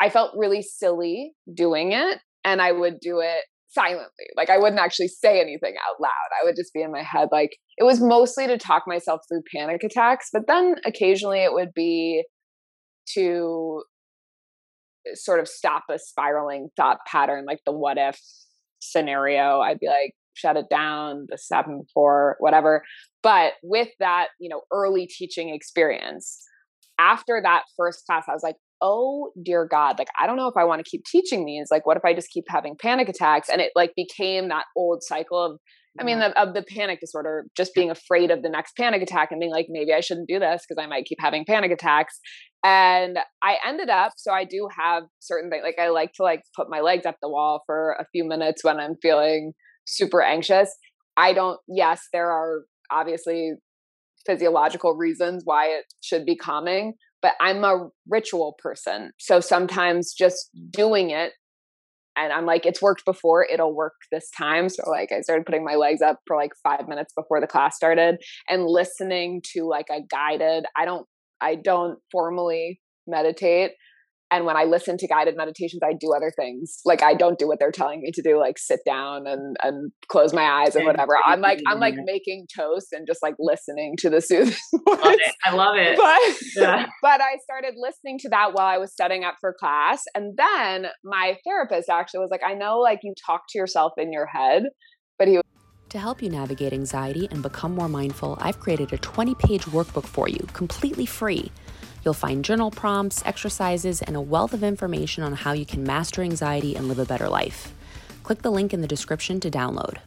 I 0.00 0.10
felt 0.10 0.34
really 0.36 0.62
silly 0.62 1.32
doing 1.52 1.92
it, 1.92 2.18
and 2.44 2.60
I 2.60 2.72
would 2.72 3.00
do 3.00 3.20
it 3.20 3.44
silently. 3.72 4.26
Like 4.36 4.50
I 4.50 4.58
wouldn't 4.58 4.80
actually 4.80 5.08
say 5.08 5.40
anything 5.40 5.74
out 5.88 6.00
loud. 6.00 6.10
I 6.40 6.44
would 6.44 6.56
just 6.56 6.72
be 6.72 6.82
in 6.82 6.92
my 6.92 7.02
head. 7.02 7.28
Like 7.32 7.56
it 7.78 7.84
was 7.84 8.00
mostly 8.00 8.46
to 8.46 8.58
talk 8.58 8.84
myself 8.86 9.20
through 9.28 9.42
panic 9.54 9.82
attacks, 9.82 10.28
but 10.32 10.42
then 10.46 10.76
occasionally 10.84 11.42
it 11.42 11.52
would 11.52 11.72
be 11.74 12.24
to 13.14 13.82
eh, 15.06 15.14
sort 15.14 15.40
of 15.40 15.48
stop 15.48 15.84
a 15.90 15.98
spiraling 15.98 16.68
thought 16.76 16.98
pattern, 17.10 17.44
like 17.46 17.60
the 17.64 17.72
what 17.72 17.96
if 17.98 18.20
scenario. 18.80 19.60
I'd 19.60 19.80
be 19.80 19.88
like, 19.88 20.12
shut 20.34 20.56
it 20.56 20.66
down, 20.70 21.26
this 21.28 21.46
happened 21.50 21.82
before, 21.86 22.36
whatever. 22.40 22.82
But 23.22 23.52
with 23.62 23.88
that, 24.00 24.28
you 24.40 24.48
know, 24.48 24.62
early 24.72 25.06
teaching 25.06 25.54
experience, 25.54 26.42
after 26.98 27.40
that 27.42 27.62
first 27.76 28.04
class, 28.06 28.24
I 28.28 28.32
was 28.32 28.42
like, 28.42 28.56
oh 28.80 29.30
dear 29.42 29.66
God, 29.66 29.98
like 29.98 30.08
I 30.20 30.26
don't 30.26 30.36
know 30.36 30.48
if 30.48 30.56
I 30.56 30.64
want 30.64 30.84
to 30.84 30.90
keep 30.90 31.04
teaching 31.04 31.44
these. 31.44 31.68
Like, 31.70 31.86
what 31.86 31.96
if 31.96 32.04
I 32.04 32.14
just 32.14 32.30
keep 32.30 32.44
having 32.48 32.76
panic 32.80 33.08
attacks? 33.08 33.48
And 33.48 33.60
it 33.60 33.72
like 33.74 33.92
became 33.96 34.48
that 34.48 34.64
old 34.76 35.02
cycle 35.02 35.44
of 35.44 35.58
I 36.00 36.04
mean, 36.04 36.22
of, 36.22 36.32
of 36.32 36.54
the 36.54 36.62
panic 36.62 37.00
disorder, 37.00 37.44
just 37.54 37.74
being 37.74 37.90
afraid 37.90 38.30
of 38.30 38.42
the 38.42 38.48
next 38.48 38.76
panic 38.76 39.02
attack 39.02 39.30
and 39.30 39.38
being 39.38 39.52
like, 39.52 39.66
maybe 39.68 39.92
I 39.92 40.00
shouldn't 40.00 40.28
do 40.28 40.38
this 40.38 40.64
because 40.66 40.82
I 40.82 40.86
might 40.86 41.04
keep 41.04 41.18
having 41.20 41.44
panic 41.44 41.70
attacks. 41.70 42.18
And 42.64 43.18
I 43.42 43.56
ended 43.66 43.90
up, 43.90 44.12
so 44.16 44.32
I 44.32 44.44
do 44.44 44.68
have 44.74 45.02
certain 45.20 45.50
things, 45.50 45.62
like 45.64 45.78
I 45.78 45.90
like 45.90 46.12
to 46.14 46.22
like 46.22 46.44
put 46.56 46.70
my 46.70 46.80
legs 46.80 47.04
up 47.04 47.16
the 47.20 47.28
wall 47.28 47.62
for 47.66 47.96
a 48.00 48.06
few 48.10 48.24
minutes 48.24 48.64
when 48.64 48.80
I'm 48.80 48.94
feeling 49.02 49.52
super 49.86 50.22
anxious. 50.22 50.74
I 51.16 51.32
don't, 51.32 51.58
yes, 51.68 52.08
there 52.12 52.30
are 52.30 52.62
obviously 52.90 53.52
physiological 54.26 54.94
reasons 54.94 55.42
why 55.44 55.66
it 55.66 55.84
should 56.00 56.24
be 56.24 56.36
calming, 56.36 56.94
but 57.20 57.32
I'm 57.40 57.64
a 57.64 57.88
ritual 58.08 58.56
person. 58.58 59.12
So 59.18 59.40
sometimes 59.40 60.14
just 60.14 60.48
doing 60.70 61.10
it 61.10 61.32
and 62.16 62.32
I'm 62.32 62.44
like, 62.44 62.66
it's 62.66 62.82
worked 62.82 63.04
before, 63.04 63.46
it'll 63.50 63.74
work 63.74 63.94
this 64.10 64.30
time. 64.36 64.68
So 64.68 64.88
like 64.88 65.10
I 65.12 65.22
started 65.22 65.46
putting 65.46 65.64
my 65.64 65.74
legs 65.74 66.02
up 66.02 66.20
for 66.26 66.36
like 66.36 66.52
five 66.62 66.86
minutes 66.88 67.12
before 67.16 67.40
the 67.40 67.46
class 67.46 67.76
started 67.76 68.16
and 68.48 68.66
listening 68.66 69.42
to 69.54 69.64
like 69.64 69.86
a 69.90 70.00
guided, 70.10 70.64
I 70.76 70.84
don't 70.84 71.06
I 71.40 71.56
don't 71.56 71.98
formally 72.12 72.80
meditate, 73.06 73.72
and 74.32 74.44
when 74.46 74.56
i 74.56 74.64
listen 74.64 74.96
to 74.96 75.06
guided 75.06 75.36
meditations 75.36 75.80
i 75.84 75.92
do 75.92 76.12
other 76.12 76.32
things. 76.34 76.80
Like 76.84 77.02
i 77.02 77.14
don't 77.14 77.38
do 77.38 77.46
what 77.46 77.58
they're 77.60 77.70
telling 77.70 78.00
me 78.00 78.10
to 78.12 78.22
do 78.22 78.38
like 78.38 78.58
sit 78.58 78.80
down 78.84 79.26
and 79.26 79.56
and 79.62 79.92
close 80.08 80.32
my 80.32 80.42
eyes 80.42 80.74
and 80.74 80.86
whatever. 80.86 81.12
I'm 81.24 81.40
like 81.40 81.60
i'm 81.66 81.78
like 81.78 81.94
making 82.04 82.46
toast 82.54 82.88
and 82.92 83.06
just 83.06 83.22
like 83.22 83.34
listening 83.38 83.94
to 83.98 84.10
the 84.10 84.20
soothing 84.20 84.54
love 84.86 85.16
i 85.44 85.54
love 85.54 85.76
it. 85.76 85.96
But 85.96 86.60
yeah. 86.60 86.86
but 87.02 87.20
i 87.20 87.36
started 87.44 87.74
listening 87.76 88.18
to 88.20 88.28
that 88.30 88.54
while 88.54 88.66
i 88.66 88.78
was 88.78 88.94
setting 88.96 89.22
up 89.24 89.36
for 89.40 89.54
class. 89.58 90.02
And 90.14 90.36
then 90.36 90.86
my 91.04 91.38
therapist 91.44 91.88
actually 91.88 92.20
was 92.20 92.30
like 92.30 92.42
i 92.44 92.54
know 92.54 92.78
like 92.78 93.00
you 93.02 93.14
talk 93.26 93.42
to 93.50 93.58
yourself 93.58 93.92
in 93.98 94.12
your 94.12 94.26
head 94.26 94.64
but 95.18 95.28
he 95.28 95.34
was- 95.34 95.42
to 95.92 95.98
help 95.98 96.22
you 96.22 96.30
navigate 96.30 96.72
anxiety 96.72 97.28
and 97.30 97.42
become 97.42 97.74
more 97.74 97.88
mindful, 97.88 98.38
I've 98.40 98.58
created 98.58 98.94
a 98.94 98.98
20 98.98 99.34
page 99.34 99.64
workbook 99.66 100.06
for 100.06 100.26
you, 100.26 100.38
completely 100.54 101.04
free. 101.04 101.52
You'll 102.04 102.14
find 102.14 102.44
journal 102.44 102.70
prompts, 102.70 103.24
exercises, 103.24 104.02
and 104.02 104.16
a 104.16 104.20
wealth 104.20 104.52
of 104.52 104.64
information 104.64 105.22
on 105.22 105.34
how 105.34 105.52
you 105.52 105.64
can 105.64 105.84
master 105.84 106.22
anxiety 106.22 106.74
and 106.74 106.88
live 106.88 106.98
a 106.98 107.04
better 107.04 107.28
life. 107.28 107.72
Click 108.22 108.42
the 108.42 108.50
link 108.50 108.74
in 108.74 108.80
the 108.80 108.88
description 108.88 109.40
to 109.40 109.50
download. 109.50 109.98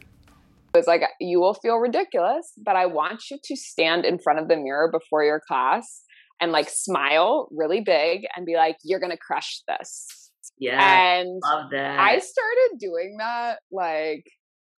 It's 0.74 0.86
like, 0.86 1.02
you 1.20 1.40
will 1.40 1.54
feel 1.54 1.76
ridiculous, 1.76 2.52
but 2.62 2.76
I 2.76 2.86
want 2.86 3.30
you 3.30 3.38
to 3.42 3.56
stand 3.56 4.04
in 4.04 4.18
front 4.18 4.40
of 4.40 4.48
the 4.48 4.56
mirror 4.56 4.90
before 4.92 5.24
your 5.24 5.40
class 5.40 6.02
and 6.38 6.52
like 6.52 6.68
smile 6.68 7.48
really 7.50 7.80
big 7.80 8.26
and 8.36 8.44
be 8.44 8.56
like, 8.56 8.76
you're 8.84 9.00
going 9.00 9.12
to 9.12 9.18
crush 9.18 9.62
this. 9.66 10.30
Yeah. 10.58 11.18
And 11.18 11.40
love 11.42 11.70
that. 11.70 11.98
I 11.98 12.18
started 12.18 12.78
doing 12.78 13.16
that 13.18 13.60
like, 13.72 14.24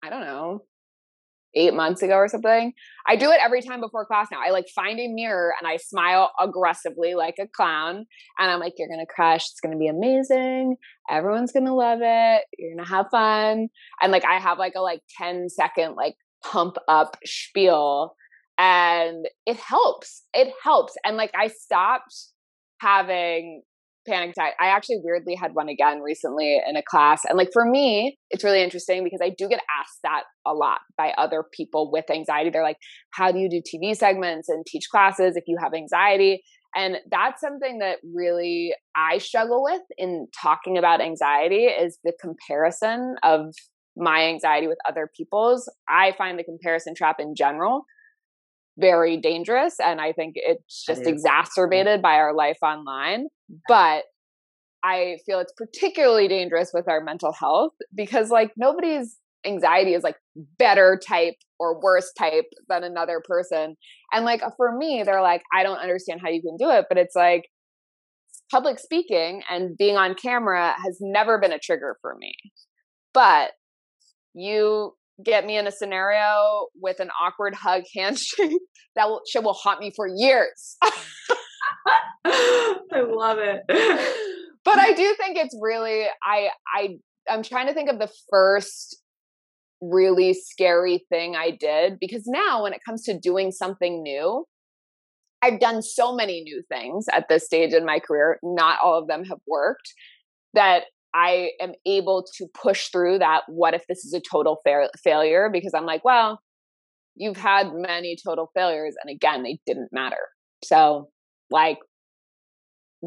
I 0.02 0.10
don't 0.10 0.20
know, 0.20 0.64
eight 1.56 1.74
months 1.74 2.02
ago 2.02 2.14
or 2.14 2.28
something. 2.28 2.72
I 3.08 3.16
do 3.16 3.30
it 3.30 3.40
every 3.42 3.62
time 3.62 3.80
before 3.80 4.06
class 4.06 4.28
now. 4.30 4.38
I 4.46 4.50
like 4.50 4.66
find 4.74 5.00
a 5.00 5.08
mirror 5.08 5.54
and 5.58 5.66
I 5.66 5.78
smile 5.78 6.30
aggressively 6.40 7.14
like 7.14 7.36
a 7.40 7.48
clown. 7.48 8.04
And 8.38 8.50
I'm 8.50 8.60
like, 8.60 8.74
you're 8.78 8.88
going 8.88 9.00
to 9.00 9.12
crush. 9.12 9.46
It's 9.50 9.60
going 9.60 9.72
to 9.72 9.78
be 9.78 9.88
amazing. 9.88 10.76
Everyone's 11.10 11.52
going 11.52 11.66
to 11.66 11.74
love 11.74 12.00
it. 12.02 12.44
You're 12.58 12.74
going 12.74 12.84
to 12.84 12.90
have 12.90 13.06
fun. 13.10 13.68
And 14.02 14.12
like, 14.12 14.24
I 14.24 14.38
have 14.38 14.58
like 14.58 14.74
a 14.76 14.80
like 14.80 15.00
10 15.18 15.48
second 15.48 15.94
like 15.94 16.14
pump 16.44 16.76
up 16.86 17.16
spiel 17.24 18.14
and 18.58 19.26
it 19.46 19.56
helps. 19.56 20.22
It 20.34 20.52
helps. 20.62 20.94
And 21.04 21.16
like, 21.16 21.32
I 21.34 21.48
stopped 21.48 22.14
having 22.80 23.62
panic 24.06 24.30
attack. 24.30 24.54
I 24.60 24.66
actually 24.66 25.00
weirdly 25.02 25.34
had 25.34 25.54
one 25.54 25.68
again 25.68 26.00
recently 26.00 26.60
in 26.66 26.76
a 26.76 26.82
class. 26.82 27.24
And 27.24 27.36
like 27.36 27.50
for 27.52 27.64
me, 27.64 28.18
it's 28.30 28.44
really 28.44 28.62
interesting 28.62 29.04
because 29.04 29.20
I 29.22 29.30
do 29.30 29.48
get 29.48 29.60
asked 29.80 29.98
that 30.02 30.24
a 30.46 30.52
lot 30.52 30.80
by 30.96 31.12
other 31.18 31.44
people 31.52 31.90
with 31.92 32.10
anxiety. 32.10 32.50
They're 32.50 32.62
like, 32.62 32.78
how 33.12 33.32
do 33.32 33.38
you 33.38 33.48
do 33.48 33.60
TV 33.60 33.96
segments 33.96 34.48
and 34.48 34.64
teach 34.66 34.88
classes 34.90 35.36
if 35.36 35.44
you 35.46 35.56
have 35.60 35.74
anxiety? 35.74 36.42
And 36.74 36.98
that's 37.10 37.40
something 37.40 37.78
that 37.78 37.98
really 38.14 38.74
I 38.94 39.18
struggle 39.18 39.62
with 39.62 39.82
in 39.96 40.26
talking 40.42 40.76
about 40.76 41.00
anxiety 41.00 41.64
is 41.64 41.98
the 42.04 42.12
comparison 42.20 43.16
of 43.22 43.54
my 43.96 44.24
anxiety 44.24 44.66
with 44.66 44.78
other 44.86 45.08
people's. 45.16 45.70
I 45.88 46.12
find 46.18 46.38
the 46.38 46.44
comparison 46.44 46.94
trap 46.94 47.16
in 47.18 47.34
general 47.34 47.84
very 48.78 49.16
dangerous 49.16 49.76
and 49.80 50.00
i 50.00 50.12
think 50.12 50.34
it's 50.36 50.84
just 50.84 51.06
exacerbated 51.06 52.02
by 52.02 52.14
our 52.14 52.34
life 52.34 52.58
online 52.62 53.26
but 53.68 54.04
i 54.82 55.16
feel 55.24 55.38
it's 55.38 55.52
particularly 55.56 56.28
dangerous 56.28 56.70
with 56.72 56.88
our 56.88 57.02
mental 57.02 57.32
health 57.32 57.72
because 57.94 58.30
like 58.30 58.52
nobody's 58.56 59.16
anxiety 59.44 59.94
is 59.94 60.02
like 60.02 60.16
better 60.58 60.98
type 61.06 61.36
or 61.58 61.80
worse 61.80 62.12
type 62.18 62.46
than 62.68 62.82
another 62.82 63.22
person 63.24 63.76
and 64.12 64.24
like 64.24 64.42
for 64.56 64.76
me 64.76 65.02
they're 65.04 65.22
like 65.22 65.42
i 65.54 65.62
don't 65.62 65.78
understand 65.78 66.20
how 66.22 66.28
you 66.28 66.42
can 66.42 66.56
do 66.56 66.70
it 66.70 66.86
but 66.88 66.98
it's 66.98 67.14
like 67.14 67.44
public 68.50 68.78
speaking 68.78 69.42
and 69.48 69.76
being 69.76 69.96
on 69.96 70.14
camera 70.14 70.74
has 70.84 70.98
never 71.00 71.38
been 71.38 71.52
a 71.52 71.58
trigger 71.58 71.96
for 72.00 72.16
me 72.16 72.34
but 73.12 73.52
you 74.34 74.92
get 75.24 75.46
me 75.46 75.56
in 75.56 75.66
a 75.66 75.72
scenario 75.72 76.66
with 76.74 77.00
an 77.00 77.10
awkward 77.20 77.54
hug 77.54 77.82
handshake 77.94 78.60
that 78.94 79.08
will 79.08 79.22
shit 79.30 79.42
will 79.42 79.54
haunt 79.54 79.80
me 79.80 79.92
for 79.94 80.06
years. 80.06 80.76
I 82.24 83.04
love 83.08 83.38
it. 83.38 83.62
But 84.64 84.78
I 84.78 84.92
do 84.92 85.14
think 85.18 85.36
it's 85.36 85.56
really 85.60 86.06
I 86.24 86.50
I 86.74 86.96
I'm 87.28 87.42
trying 87.42 87.68
to 87.68 87.74
think 87.74 87.88
of 87.88 87.98
the 87.98 88.10
first 88.30 89.00
really 89.80 90.34
scary 90.34 91.04
thing 91.08 91.36
I 91.36 91.50
did 91.50 91.98
because 92.00 92.24
now 92.26 92.62
when 92.62 92.72
it 92.72 92.80
comes 92.84 93.02
to 93.04 93.18
doing 93.18 93.52
something 93.52 94.02
new, 94.02 94.44
I've 95.42 95.60
done 95.60 95.82
so 95.82 96.14
many 96.14 96.40
new 96.42 96.62
things 96.68 97.06
at 97.12 97.28
this 97.28 97.44
stage 97.44 97.72
in 97.72 97.84
my 97.84 98.00
career. 98.00 98.38
Not 98.42 98.78
all 98.82 98.98
of 98.98 99.06
them 99.06 99.24
have 99.24 99.38
worked. 99.46 99.92
That 100.54 100.84
I 101.14 101.50
am 101.60 101.72
able 101.86 102.26
to 102.36 102.46
push 102.54 102.88
through 102.88 103.20
that. 103.20 103.42
What 103.48 103.74
if 103.74 103.86
this 103.88 104.04
is 104.04 104.12
a 104.12 104.20
total 104.20 104.58
fa- 104.66 104.90
failure? 105.02 105.48
Because 105.52 105.72
I'm 105.74 105.86
like, 105.86 106.04
well, 106.04 106.40
you've 107.14 107.36
had 107.36 107.72
many 107.72 108.16
total 108.22 108.50
failures, 108.54 108.94
and 109.02 109.14
again, 109.14 109.42
they 109.42 109.58
didn't 109.66 109.88
matter. 109.92 110.16
So, 110.64 111.08
like, 111.50 111.78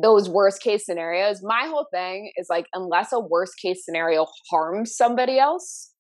those 0.01 0.29
worst 0.29 0.61
case 0.61 0.85
scenarios, 0.85 1.41
my 1.43 1.65
whole 1.67 1.87
thing 1.91 2.31
is 2.37 2.47
like, 2.49 2.65
unless 2.73 3.11
a 3.11 3.19
worst 3.19 3.53
case 3.61 3.83
scenario 3.83 4.27
harms 4.49 4.95
somebody 4.95 5.39
else, 5.39 5.91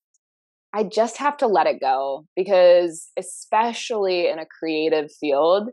I 0.73 0.83
just 0.83 1.17
have 1.17 1.35
to 1.37 1.47
let 1.47 1.65
it 1.65 1.81
go 1.81 2.25
because, 2.35 3.09
especially 3.17 4.29
in 4.29 4.37
a 4.37 4.45
creative 4.45 5.09
field, 5.19 5.69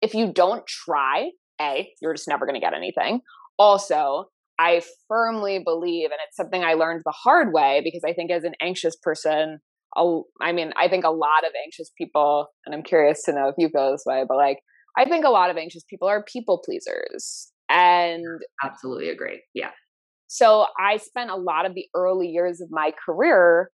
if 0.00 0.14
you 0.14 0.32
don't 0.32 0.64
try, 0.66 1.30
A, 1.60 1.90
you're 2.00 2.14
just 2.14 2.28
never 2.28 2.46
going 2.46 2.54
to 2.54 2.64
get 2.64 2.74
anything. 2.74 3.20
Also, 3.58 4.26
I 4.60 4.80
firmly 5.08 5.60
believe, 5.64 6.10
and 6.10 6.20
it's 6.26 6.36
something 6.36 6.62
I 6.62 6.74
learned 6.74 7.02
the 7.04 7.12
hard 7.12 7.52
way 7.52 7.80
because 7.82 8.02
I 8.06 8.12
think 8.12 8.30
as 8.30 8.44
an 8.44 8.54
anxious 8.62 8.94
person, 9.02 9.58
I 9.96 10.52
mean, 10.52 10.72
I 10.80 10.88
think 10.88 11.04
a 11.04 11.10
lot 11.10 11.44
of 11.44 11.52
anxious 11.64 11.90
people, 11.98 12.46
and 12.64 12.74
I'm 12.74 12.84
curious 12.84 13.24
to 13.24 13.32
know 13.32 13.48
if 13.48 13.56
you 13.58 13.68
feel 13.68 13.90
this 13.90 14.04
way, 14.06 14.24
but 14.28 14.36
like, 14.36 14.58
I 14.98 15.04
think 15.04 15.24
a 15.24 15.30
lot 15.30 15.50
of 15.50 15.56
anxious 15.56 15.84
people 15.88 16.08
are 16.08 16.24
people 16.24 16.60
pleasers. 16.64 17.52
And 17.70 18.24
absolutely 18.64 19.10
agree. 19.10 19.42
Yeah. 19.54 19.70
So 20.26 20.66
I 20.78 20.96
spent 20.96 21.30
a 21.30 21.36
lot 21.36 21.66
of 21.66 21.74
the 21.74 21.86
early 21.94 22.28
years 22.28 22.60
of 22.60 22.68
my 22.70 22.92
career 23.06 23.70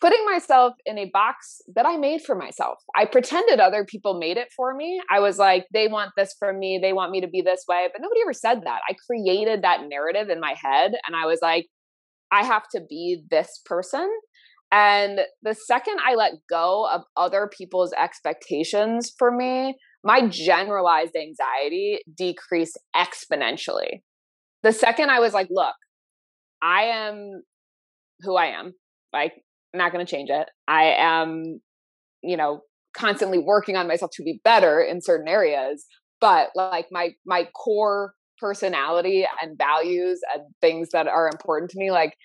putting 0.00 0.24
myself 0.26 0.74
in 0.84 0.98
a 0.98 1.10
box 1.12 1.60
that 1.74 1.86
I 1.86 1.96
made 1.96 2.22
for 2.22 2.34
myself. 2.34 2.78
I 2.96 3.04
pretended 3.04 3.60
other 3.60 3.84
people 3.84 4.18
made 4.18 4.36
it 4.36 4.48
for 4.54 4.74
me. 4.74 5.00
I 5.08 5.20
was 5.20 5.38
like, 5.38 5.64
they 5.72 5.86
want 5.86 6.10
this 6.16 6.34
from 6.38 6.58
me, 6.58 6.80
they 6.82 6.92
want 6.92 7.12
me 7.12 7.20
to 7.20 7.28
be 7.28 7.40
this 7.40 7.64
way, 7.68 7.88
but 7.92 8.02
nobody 8.02 8.20
ever 8.22 8.32
said 8.32 8.62
that. 8.64 8.80
I 8.88 8.94
created 9.06 9.62
that 9.62 9.82
narrative 9.88 10.28
in 10.28 10.40
my 10.40 10.54
head 10.60 10.92
and 11.06 11.14
I 11.14 11.26
was 11.26 11.38
like, 11.40 11.66
I 12.32 12.44
have 12.44 12.64
to 12.74 12.80
be 12.88 13.22
this 13.30 13.60
person. 13.64 14.10
And 14.72 15.20
the 15.42 15.54
second 15.54 15.98
I 16.04 16.16
let 16.16 16.32
go 16.50 16.88
of 16.92 17.02
other 17.16 17.48
people's 17.56 17.92
expectations 17.92 19.12
for 19.16 19.30
me, 19.30 19.76
my 20.04 20.26
generalized 20.28 21.14
anxiety 21.16 22.00
decreased 22.16 22.78
exponentially. 22.94 24.00
The 24.62 24.72
second 24.72 25.10
I 25.10 25.20
was 25.20 25.32
like, 25.32 25.48
look, 25.50 25.74
I 26.62 26.84
am 26.84 27.42
who 28.20 28.36
I 28.36 28.46
am. 28.46 28.72
Like, 29.12 29.32
I'm 29.72 29.78
not 29.78 29.92
going 29.92 30.04
to 30.04 30.10
change 30.10 30.30
it. 30.30 30.48
I 30.68 30.94
am, 30.96 31.60
you 32.22 32.36
know, 32.36 32.60
constantly 32.96 33.38
working 33.38 33.76
on 33.76 33.88
myself 33.88 34.10
to 34.14 34.22
be 34.22 34.40
better 34.44 34.80
in 34.80 35.00
certain 35.00 35.28
areas, 35.28 35.86
but 36.20 36.50
like 36.54 36.86
my 36.90 37.10
my 37.26 37.44
core 37.54 38.14
personality 38.38 39.26
and 39.40 39.56
values 39.56 40.20
and 40.34 40.42
things 40.60 40.88
that 40.92 41.06
are 41.06 41.28
important 41.28 41.70
to 41.70 41.78
me 41.78 41.92
like 41.92 42.16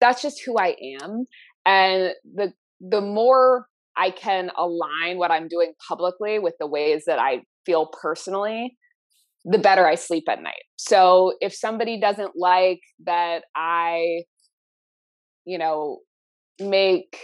that's 0.00 0.22
just 0.22 0.42
who 0.42 0.56
I 0.58 0.74
am 1.02 1.26
and 1.66 2.12
the 2.24 2.52
the 2.80 3.02
more 3.02 3.66
I 3.96 4.10
can 4.10 4.50
align 4.56 5.18
what 5.18 5.30
I'm 5.30 5.48
doing 5.48 5.72
publicly 5.88 6.38
with 6.38 6.54
the 6.60 6.66
ways 6.66 7.04
that 7.06 7.18
I 7.18 7.42
feel 7.64 7.90
personally, 8.00 8.76
the 9.44 9.58
better 9.58 9.86
I 9.86 9.94
sleep 9.94 10.24
at 10.28 10.42
night. 10.42 10.62
So 10.76 11.34
if 11.40 11.54
somebody 11.54 12.00
doesn't 12.00 12.32
like 12.36 12.80
that 13.04 13.44
I, 13.54 14.22
you 15.44 15.58
know, 15.58 16.00
make 16.60 17.16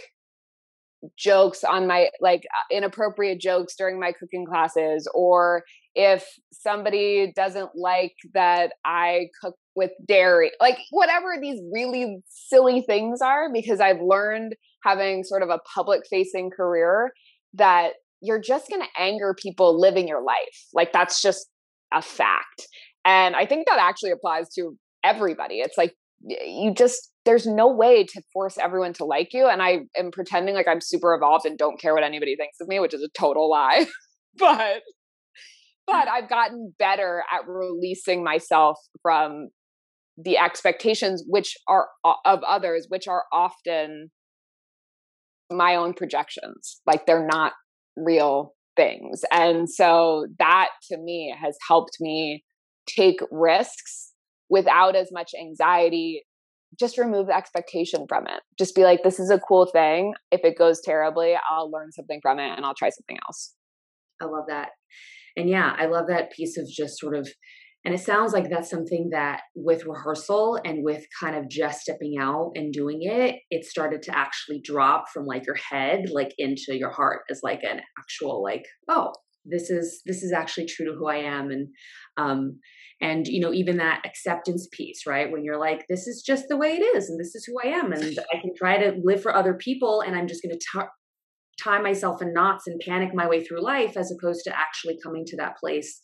jokes 1.17 1.63
on 1.63 1.85
my 1.85 2.09
like 2.21 2.43
uh, 2.45 2.75
inappropriate 2.75 3.39
jokes 3.39 3.75
during 3.77 3.99
my 3.99 4.13
cooking 4.13 4.45
classes 4.45 5.05
or 5.13 5.63
if 5.95 6.25
somebody 6.51 7.33
doesn't 7.35 7.71
like 7.75 8.15
that 8.33 8.71
I 8.85 9.27
cook 9.41 9.55
with 9.75 9.91
dairy, 10.07 10.51
like 10.61 10.77
whatever 10.91 11.35
these 11.41 11.59
really 11.73 12.19
silly 12.29 12.81
things 12.81 13.21
are, 13.21 13.51
because 13.51 13.79
I've 13.79 14.01
learned 14.01 14.55
having 14.83 15.23
sort 15.23 15.43
of 15.43 15.49
a 15.49 15.59
public 15.73 16.01
facing 16.09 16.49
career 16.49 17.11
that 17.53 17.93
you're 18.21 18.41
just 18.41 18.69
going 18.69 18.81
to 18.81 19.01
anger 19.01 19.35
people 19.37 19.79
living 19.79 20.07
your 20.07 20.23
life. 20.23 20.67
Like 20.73 20.93
that's 20.93 21.21
just 21.21 21.47
a 21.93 22.01
fact. 22.01 22.67
And 23.05 23.35
I 23.35 23.45
think 23.45 23.67
that 23.67 23.79
actually 23.79 24.11
applies 24.11 24.49
to 24.55 24.77
everybody. 25.03 25.59
It's 25.59 25.77
like 25.77 25.93
you 26.25 26.73
just 26.73 27.11
there's 27.25 27.45
no 27.45 27.67
way 27.67 28.05
to 28.05 28.21
force 28.31 28.57
everyone 28.57 28.93
to 28.93 29.05
like 29.05 29.33
you 29.33 29.47
and 29.47 29.61
I 29.61 29.79
am 29.97 30.11
pretending 30.11 30.55
like 30.55 30.67
I'm 30.69 30.79
super 30.79 31.13
evolved 31.13 31.45
and 31.45 31.57
don't 31.57 31.79
care 31.79 31.93
what 31.93 32.03
anybody 32.03 32.35
thinks 32.37 32.57
of 32.61 32.67
me, 32.67 32.79
which 32.79 32.93
is 32.93 33.03
a 33.03 33.09
total 33.17 33.49
lie. 33.49 33.85
but 34.37 34.81
but 35.85 36.07
I've 36.07 36.29
gotten 36.29 36.73
better 36.79 37.23
at 37.31 37.47
releasing 37.47 38.23
myself 38.23 38.77
from 39.01 39.49
the 40.17 40.37
expectations 40.37 41.23
which 41.27 41.57
are 41.67 41.87
of 42.23 42.41
others 42.43 42.85
which 42.89 43.07
are 43.07 43.23
often 43.33 44.11
my 45.51 45.75
own 45.75 45.93
projections 45.93 46.81
like 46.85 47.05
they're 47.05 47.27
not 47.27 47.53
real 47.95 48.53
things. 48.75 49.21
And 49.31 49.69
so 49.69 50.27
that 50.39 50.69
to 50.89 50.97
me 50.97 51.35
has 51.39 51.57
helped 51.67 51.97
me 51.99 52.43
take 52.87 53.19
risks 53.31 54.11
without 54.49 54.95
as 54.95 55.09
much 55.11 55.31
anxiety 55.39 56.23
just 56.79 56.97
remove 56.97 57.27
the 57.27 57.35
expectation 57.35 58.05
from 58.09 58.25
it. 58.27 58.41
Just 58.57 58.75
be 58.75 58.83
like 58.83 59.03
this 59.03 59.19
is 59.19 59.29
a 59.29 59.39
cool 59.39 59.67
thing. 59.67 60.13
If 60.31 60.41
it 60.43 60.57
goes 60.57 60.81
terribly 60.83 61.35
i'll 61.49 61.71
learn 61.71 61.91
something 61.91 62.19
from 62.21 62.39
it 62.39 62.49
and 62.55 62.65
i'll 62.65 62.73
try 62.73 62.89
something 62.89 63.17
else. 63.27 63.53
I 64.21 64.25
love 64.25 64.45
that. 64.47 64.69
And 65.37 65.49
yeah 65.49 65.73
i 65.77 65.85
love 65.85 66.07
that 66.07 66.31
piece 66.31 66.57
of 66.57 66.67
just 66.67 66.99
sort 66.99 67.15
of 67.15 67.27
and 67.85 67.93
it 67.93 67.99
sounds 67.99 68.31
like 68.31 68.49
that's 68.49 68.69
something 68.69 69.09
that 69.11 69.41
with 69.55 69.85
rehearsal 69.85 70.57
and 70.63 70.83
with 70.83 71.05
kind 71.19 71.35
of 71.35 71.49
just 71.49 71.81
stepping 71.81 72.15
out 72.17 72.53
and 72.55 72.71
doing 72.71 72.99
it, 73.01 73.35
it 73.51 73.65
started 73.65 74.01
to 74.03 74.17
actually 74.17 74.61
drop 74.63 75.05
from 75.13 75.25
like 75.25 75.45
your 75.45 75.57
head, 75.57 76.05
like 76.09 76.33
into 76.37 76.77
your 76.77 76.91
heart 76.91 77.23
as 77.29 77.41
like 77.43 77.61
an 77.63 77.81
actual, 77.99 78.41
like, 78.41 78.63
oh, 78.89 79.11
this 79.45 79.69
is 79.69 80.01
this 80.05 80.23
is 80.23 80.31
actually 80.31 80.65
true 80.65 80.85
to 80.85 80.93
who 80.93 81.07
I 81.07 81.17
am. 81.17 81.51
And 81.51 81.67
um 82.15 82.59
and 83.01 83.27
you 83.27 83.41
know, 83.41 83.51
even 83.51 83.75
that 83.77 84.03
acceptance 84.05 84.69
piece, 84.71 85.05
right? 85.05 85.29
When 85.29 85.43
you're 85.43 85.59
like, 85.59 85.83
this 85.89 86.07
is 86.07 86.23
just 86.25 86.45
the 86.47 86.55
way 86.55 86.77
it 86.77 86.81
is, 86.95 87.09
and 87.09 87.19
this 87.19 87.35
is 87.35 87.43
who 87.43 87.57
I 87.61 87.75
am, 87.75 87.91
and 87.91 88.17
I 88.33 88.39
can 88.39 88.51
try 88.55 88.77
to 88.77 88.97
live 89.03 89.21
for 89.21 89.35
other 89.35 89.55
people, 89.55 89.99
and 89.99 90.15
I'm 90.15 90.27
just 90.27 90.41
gonna 90.41 90.87
tie 91.61 91.81
myself 91.81 92.21
in 92.21 92.33
knots 92.33 92.65
and 92.65 92.79
panic 92.79 93.13
my 93.13 93.27
way 93.27 93.43
through 93.43 93.61
life 93.61 93.97
as 93.97 94.09
opposed 94.09 94.45
to 94.45 94.57
actually 94.57 94.97
coming 95.03 95.25
to 95.25 95.37
that 95.37 95.57
place 95.57 95.99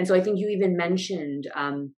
and 0.00 0.08
so 0.08 0.14
I 0.14 0.22
think 0.22 0.38
you 0.38 0.48
even 0.48 0.78
mentioned, 0.78 1.46
um, 1.54 1.92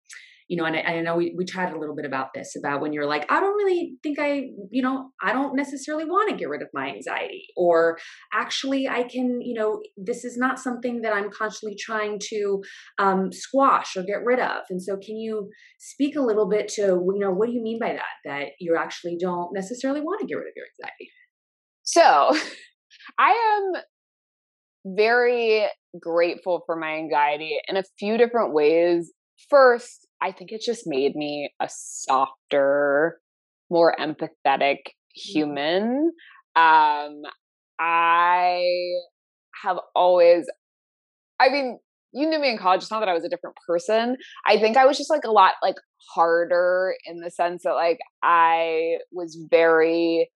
you 0.48 0.58
know, 0.58 0.66
and 0.66 0.76
I, 0.76 0.80
I, 0.80 1.02
know 1.02 1.18
we, 1.18 1.36
we 1.38 1.46
chatted 1.46 1.76
a 1.76 1.80
little 1.80 1.96
bit 1.96 2.04
about 2.04 2.30
this 2.34 2.56
about 2.58 2.82
when 2.82 2.94
you're 2.94 3.06
like, 3.06 3.32
I 3.32 3.40
don't 3.40 3.56
really 3.56 3.94
think 4.02 4.18
I, 4.18 4.48
you 4.72 4.82
know, 4.82 5.12
I 5.22 5.34
don't 5.34 5.56
necessarily 5.56 6.06
want 6.06 6.32
to 6.32 6.36
get 6.36 6.50
rid 6.50 6.64
of 6.64 6.70
my 6.74 6.90
anxiety, 6.90 7.46
or 7.56 8.00
actually, 8.34 8.88
I 8.88 9.04
can, 9.04 9.40
you 9.44 9.54
know, 9.54 9.84
this 9.96 10.26
is 10.26 10.36
not 10.36 10.58
something 10.58 11.04
that 11.04 11.14
I'm 11.14 11.30
constantly 11.30 11.78
trying 11.80 12.20
to 12.32 12.64
um, 12.98 13.32
squash 13.32 13.96
or 13.96 14.02
get 14.02 14.26
rid 14.26 14.40
of. 14.40 14.64
And 14.72 14.82
so, 14.82 14.98
can 14.98 15.16
you 15.16 15.52
speak 15.78 16.16
a 16.16 16.22
little 16.22 16.50
bit 16.50 16.70
to, 16.70 16.82
you 16.82 17.20
know, 17.20 17.30
what 17.30 17.50
do 17.50 17.54
you 17.54 17.62
mean 17.62 17.78
by 17.80 17.94
that? 17.94 18.16
That 18.26 18.48
you 18.60 18.76
actually 18.76 19.18
don't 19.20 19.54
necessarily 19.54 20.02
want 20.02 20.22
to 20.22 20.26
get 20.26 20.40
rid 20.40 20.48
of 20.48 20.54
your 20.56 20.66
anxiety? 20.82 21.12
So, 21.84 22.36
I 23.20 23.74
am 23.76 23.82
very 24.98 25.68
grateful 25.99 26.63
for 26.65 26.75
my 26.75 26.95
anxiety 26.95 27.58
in 27.67 27.77
a 27.77 27.84
few 27.99 28.17
different 28.17 28.54
ways. 28.54 29.12
First, 29.49 30.08
I 30.21 30.32
think 30.32 30.51
it 30.51 30.62
just 30.62 30.84
made 30.86 31.15
me 31.15 31.51
a 31.60 31.67
softer, 31.69 33.19
more 33.69 33.95
empathetic 33.99 34.27
mm-hmm. 34.58 35.32
human. 35.34 36.12
Um, 36.56 37.21
I 37.80 38.63
have 39.63 39.77
always, 39.95 40.45
I 41.39 41.49
mean, 41.49 41.80
you 42.13 42.30
knew 42.30 42.39
me 42.39 42.51
in 42.51 42.58
college. 42.58 42.82
It's 42.82 42.91
not 42.91 42.99
that 42.99 43.10
I 43.10 43.13
was 43.13 43.23
a 43.23 43.30
different 43.30 43.56
person. 43.65 44.17
I 44.45 44.58
think 44.60 44.77
I 44.77 44.86
was 44.86 44.97
just 44.97 45.10
like 45.10 45.23
a 45.23 45.32
lot 45.32 45.54
like 45.63 45.75
harder 46.13 46.93
in 47.06 47.19
the 47.19 47.32
sense 47.32 47.63
that 47.63 47.73
like 47.73 47.99
I 48.21 48.97
was 49.12 49.38
very 49.49 50.30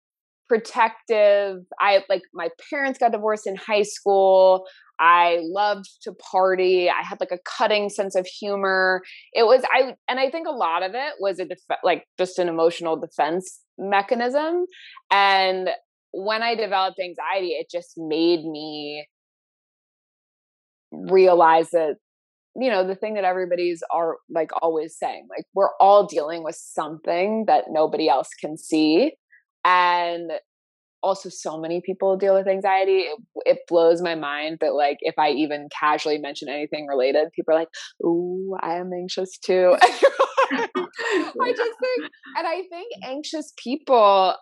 protective. 0.48 1.58
I 1.80 2.04
like 2.08 2.22
my 2.32 2.48
parents 2.70 2.98
got 2.98 3.12
divorced 3.12 3.46
in 3.46 3.56
high 3.56 3.82
school. 3.82 4.66
I 4.98 5.40
loved 5.42 5.86
to 6.02 6.12
party. 6.12 6.88
I 6.88 7.02
had 7.02 7.18
like 7.20 7.32
a 7.32 7.38
cutting 7.44 7.88
sense 7.88 8.14
of 8.14 8.26
humor. 8.26 9.02
It 9.32 9.44
was 9.44 9.62
I 9.72 9.94
and 10.08 10.20
I 10.20 10.30
think 10.30 10.46
a 10.46 10.52
lot 10.52 10.82
of 10.82 10.94
it 10.94 11.14
was 11.20 11.38
a 11.38 11.44
def- 11.44 11.78
like 11.82 12.04
just 12.18 12.38
an 12.38 12.48
emotional 12.48 12.96
defense 12.96 13.60
mechanism 13.78 14.66
and 15.10 15.68
when 16.12 16.42
I 16.42 16.54
developed 16.54 17.00
anxiety 17.00 17.48
it 17.48 17.66
just 17.68 17.94
made 17.96 18.44
me 18.44 19.06
realize 20.92 21.70
that 21.70 21.96
you 22.56 22.70
know 22.70 22.86
the 22.86 22.94
thing 22.94 23.14
that 23.14 23.24
everybody's 23.24 23.82
are 23.92 24.16
like 24.30 24.50
always 24.62 24.96
saying 24.96 25.26
like 25.28 25.44
we're 25.54 25.74
all 25.80 26.06
dealing 26.06 26.44
with 26.44 26.54
something 26.54 27.44
that 27.46 27.64
nobody 27.68 28.08
else 28.08 28.28
can 28.40 28.56
see 28.56 29.12
and 29.64 30.30
also 31.04 31.28
so 31.28 31.58
many 31.58 31.82
people 31.84 32.16
deal 32.16 32.34
with 32.34 32.48
anxiety 32.48 33.00
it, 33.00 33.18
it, 33.44 33.58
blows 33.68 34.00
my 34.00 34.14
mind 34.14 34.56
that 34.60 34.74
like 34.74 34.96
if 35.00 35.14
i 35.18 35.28
even 35.30 35.68
casually 35.78 36.18
mention 36.18 36.48
anything 36.48 36.86
related 36.86 37.28
people 37.36 37.54
are 37.54 37.58
like 37.58 37.68
ooh 38.04 38.56
i 38.60 38.74
am 38.76 38.90
anxious 38.92 39.38
too. 39.38 39.76
I 40.50 41.52
just 41.56 41.78
think 41.80 42.10
and 42.36 42.46
i 42.46 42.62
think 42.70 42.90
anxious 43.04 43.52
people 43.62 44.34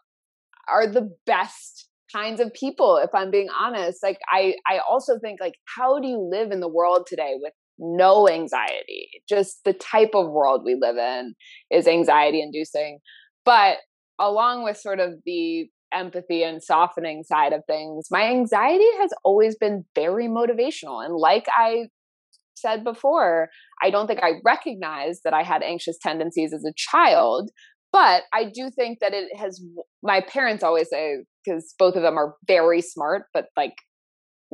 are 0.68 0.86
the 0.86 1.10
best 1.26 1.88
kinds 2.14 2.40
of 2.40 2.52
people 2.52 2.98
if 2.98 3.10
i'm 3.14 3.30
being 3.30 3.48
honest. 3.58 4.02
Like 4.02 4.18
i 4.30 4.54
i 4.68 4.78
also 4.88 5.18
think 5.18 5.40
like 5.40 5.54
how 5.76 5.98
do 5.98 6.06
you 6.06 6.18
live 6.18 6.52
in 6.52 6.60
the 6.60 6.68
world 6.68 7.06
today 7.08 7.34
with 7.40 7.52
no 7.78 8.28
anxiety? 8.28 9.08
Just 9.28 9.64
the 9.64 9.72
type 9.72 10.10
of 10.14 10.30
world 10.30 10.62
we 10.64 10.76
live 10.80 10.96
in 10.96 11.34
is 11.70 11.88
anxiety 11.88 12.40
inducing 12.40 12.98
but 13.44 13.78
along 14.18 14.62
with 14.62 14.76
sort 14.76 15.00
of 15.00 15.14
the 15.24 15.68
empathy 15.92 16.42
and 16.42 16.62
softening 16.62 17.24
side 17.24 17.52
of 17.52 17.62
things, 17.66 18.06
my 18.10 18.24
anxiety 18.24 18.88
has 19.00 19.10
always 19.24 19.56
been 19.56 19.84
very 19.94 20.26
motivational. 20.28 21.04
And 21.04 21.14
like 21.14 21.46
I 21.56 21.86
said 22.54 22.84
before, 22.84 23.48
I 23.82 23.90
don't 23.90 24.06
think 24.06 24.20
I 24.22 24.34
recognized 24.44 25.22
that 25.24 25.34
I 25.34 25.42
had 25.42 25.62
anxious 25.62 25.98
tendencies 26.00 26.52
as 26.52 26.64
a 26.64 26.72
child. 26.76 27.50
But 27.92 28.22
I 28.32 28.44
do 28.44 28.70
think 28.70 29.00
that 29.00 29.12
it 29.12 29.36
has, 29.36 29.62
my 30.02 30.22
parents 30.22 30.64
always 30.64 30.88
say, 30.88 31.18
because 31.44 31.74
both 31.78 31.94
of 31.94 32.02
them 32.02 32.16
are 32.16 32.34
very 32.46 32.80
smart, 32.80 33.24
but 33.34 33.46
like 33.56 33.74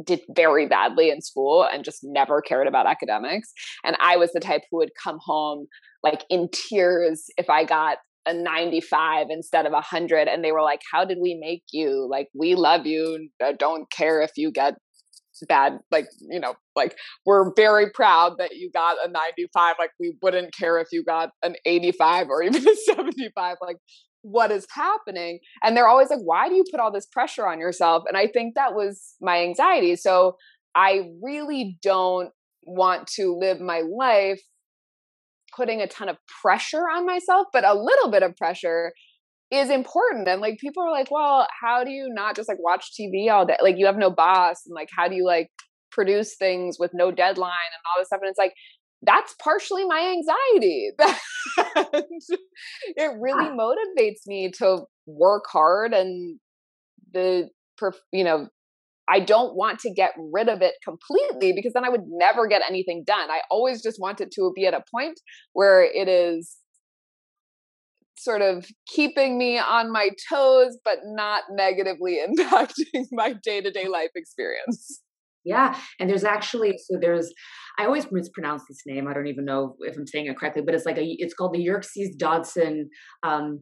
did 0.05 0.21
very 0.35 0.67
badly 0.67 1.11
in 1.11 1.21
school 1.21 1.67
and 1.73 1.85
just 1.85 2.01
never 2.03 2.41
cared 2.41 2.67
about 2.67 2.87
academics. 2.87 3.53
And 3.85 3.97
I 4.01 4.17
was 4.17 4.33
the 4.33 4.41
type 4.41 4.63
who 4.71 4.79
would 4.79 4.91
come 5.03 5.19
home 5.21 5.67
like 6.03 6.25
in 6.31 6.49
tears 6.53 7.25
if 7.37 7.51
I 7.51 7.65
got 7.65 7.99
a 8.29 8.35
95 8.35 9.27
instead 9.31 9.67
of 9.67 9.73
a 9.73 9.83
100 9.83 10.29
and 10.29 10.45
they 10.45 10.53
were 10.53 10.63
like 10.63 10.81
how 10.93 11.05
did 11.05 11.19
we 11.21 11.35
make 11.41 11.63
you? 11.73 12.07
Like 12.11 12.29
we 12.35 12.55
love 12.55 12.87
you 12.87 13.29
uh, 13.45 13.53
don't 13.59 13.91
care 13.91 14.21
if 14.21 14.33
you 14.37 14.53
get 14.53 14.75
bad 15.49 15.79
like 15.93 16.09
you 16.29 16.41
know 16.41 16.55
like 16.75 16.97
we're 17.25 17.53
very 17.55 17.89
proud 17.93 18.33
that 18.39 18.57
you 18.57 18.69
got 18.73 18.97
a 19.05 19.09
95 19.09 19.77
like 19.79 19.91
we 20.01 20.17
wouldn't 20.21 20.53
care 20.53 20.81
if 20.81 20.89
you 20.91 21.05
got 21.05 21.31
an 21.45 21.55
85 21.65 22.27
or 22.29 22.43
even 22.49 22.67
a 22.67 22.75
75 22.75 23.57
like 23.63 23.77
what 24.23 24.51
is 24.51 24.67
happening? 24.75 25.39
And 25.63 25.77
they're 25.77 25.89
always 25.89 26.11
like 26.11 26.21
why 26.23 26.49
do 26.49 26.55
you 26.55 26.65
put 26.71 26.81
all 26.81 26.93
this 26.93 27.07
pressure 27.07 27.47
on 27.47 27.61
yourself? 27.61 28.05
And 28.09 28.17
i 28.17 28.27
think 28.27 28.55
that 28.55 28.75
was 28.75 29.15
my 29.21 29.43
anxiety. 29.43 29.97
So 29.97 30.37
i 30.75 31.09
really 31.23 31.79
don't 31.83 32.31
want 32.65 33.07
to 33.07 33.35
live 33.35 33.61
my 33.61 33.83
life 33.89 34.43
putting 35.57 35.81
a 35.81 35.87
ton 35.87 36.09
of 36.09 36.17
pressure 36.43 36.89
on 36.89 37.07
myself, 37.07 37.47
but 37.53 37.65
a 37.65 37.75
little 37.75 38.11
bit 38.11 38.23
of 38.23 38.37
pressure 38.37 38.93
is 39.51 39.71
important. 39.71 40.29
And 40.29 40.41
like 40.41 40.59
people 40.59 40.83
are 40.83 40.91
like, 40.91 41.11
well, 41.11 41.47
how 41.61 41.85
do 41.85 41.91
you 41.91 42.09
not 42.11 42.37
just 42.37 42.49
like 42.49 42.59
watch 42.61 42.91
TV 42.99 43.31
all 43.31 43.47
day? 43.47 43.57
Like 43.63 43.77
you 43.79 43.87
have 43.87 43.97
no 43.97 44.11
boss 44.11 44.63
and 44.67 44.75
like 44.75 44.89
how 44.95 45.09
do 45.09 45.15
you 45.15 45.25
like 45.25 45.51
produce 45.91 46.37
things 46.37 46.77
with 46.79 46.91
no 46.95 47.11
deadline 47.11 47.51
and 47.51 47.83
all 47.87 48.01
this 48.01 48.09
stuff? 48.09 48.21
And 48.23 48.31
it's 48.31 48.39
like 48.39 48.53
that's 49.03 49.35
partially 49.43 49.85
my 49.85 50.01
anxiety. 50.01 50.91
it 52.97 53.13
really 53.21 53.49
ah. 53.49 53.57
motivates 53.57 54.27
me 54.27 54.51
to 54.59 54.83
work 55.07 55.45
hard 55.49 55.95
and 55.95 56.39
the 57.13 57.49
you 58.13 58.25
know 58.25 58.49
I 59.11 59.21
don't 59.21 59.57
want 59.57 59.79
to 59.81 59.93
get 59.93 60.13
rid 60.33 60.49
of 60.49 60.63
it 60.63 60.75
completely 60.85 61.53
because 61.53 61.73
then 61.73 61.85
I 61.85 61.89
would 61.89 62.05
never 62.07 62.47
get 62.47 62.63
anything 62.69 63.05
done. 63.07 63.31
I 63.31 63.41
always 63.51 63.83
just 63.83 64.01
want 64.01 64.21
it 64.21 64.31
to 64.33 64.53
be 64.55 64.67
at 64.67 64.75
a 64.75 64.85
point 64.95 65.19
where 65.53 65.83
it 65.83 66.09
is 66.09 66.57
sort 68.17 68.43
of 68.43 68.67
keeping 68.87 69.39
me 69.39 69.59
on 69.59 69.93
my 69.93 70.11
toes, 70.29 70.77
but 70.85 70.99
not 71.05 71.45
negatively 71.51 72.19
impacting 72.29 73.07
my 73.13 73.35
day 73.43 73.61
to 73.61 73.71
day 73.71 73.89
life 73.89 74.11
experience. 74.15 75.01
Yeah. 75.45 75.79
And 75.99 76.11
there's 76.11 76.25
actually, 76.25 76.77
so 76.77 76.99
there's, 77.01 77.33
I 77.79 77.87
always 77.87 78.07
mispronounce 78.11 78.65
this 78.69 78.83
name. 78.87 79.09
I 79.09 79.15
don't 79.15 79.29
even 79.29 79.45
know 79.45 79.77
if 79.81 79.97
I'm 79.97 80.07
saying 80.07 80.27
it 80.27 80.37
correctly, 80.37 80.63
but 80.63 80.75
it's 80.75 80.85
like 80.85 80.99
a, 80.99 81.05
it's 81.19 81.33
called 81.33 81.55
the 81.55 81.63
Yerkes 81.63 81.97
Dodson 82.19 82.91
um, 83.23 83.61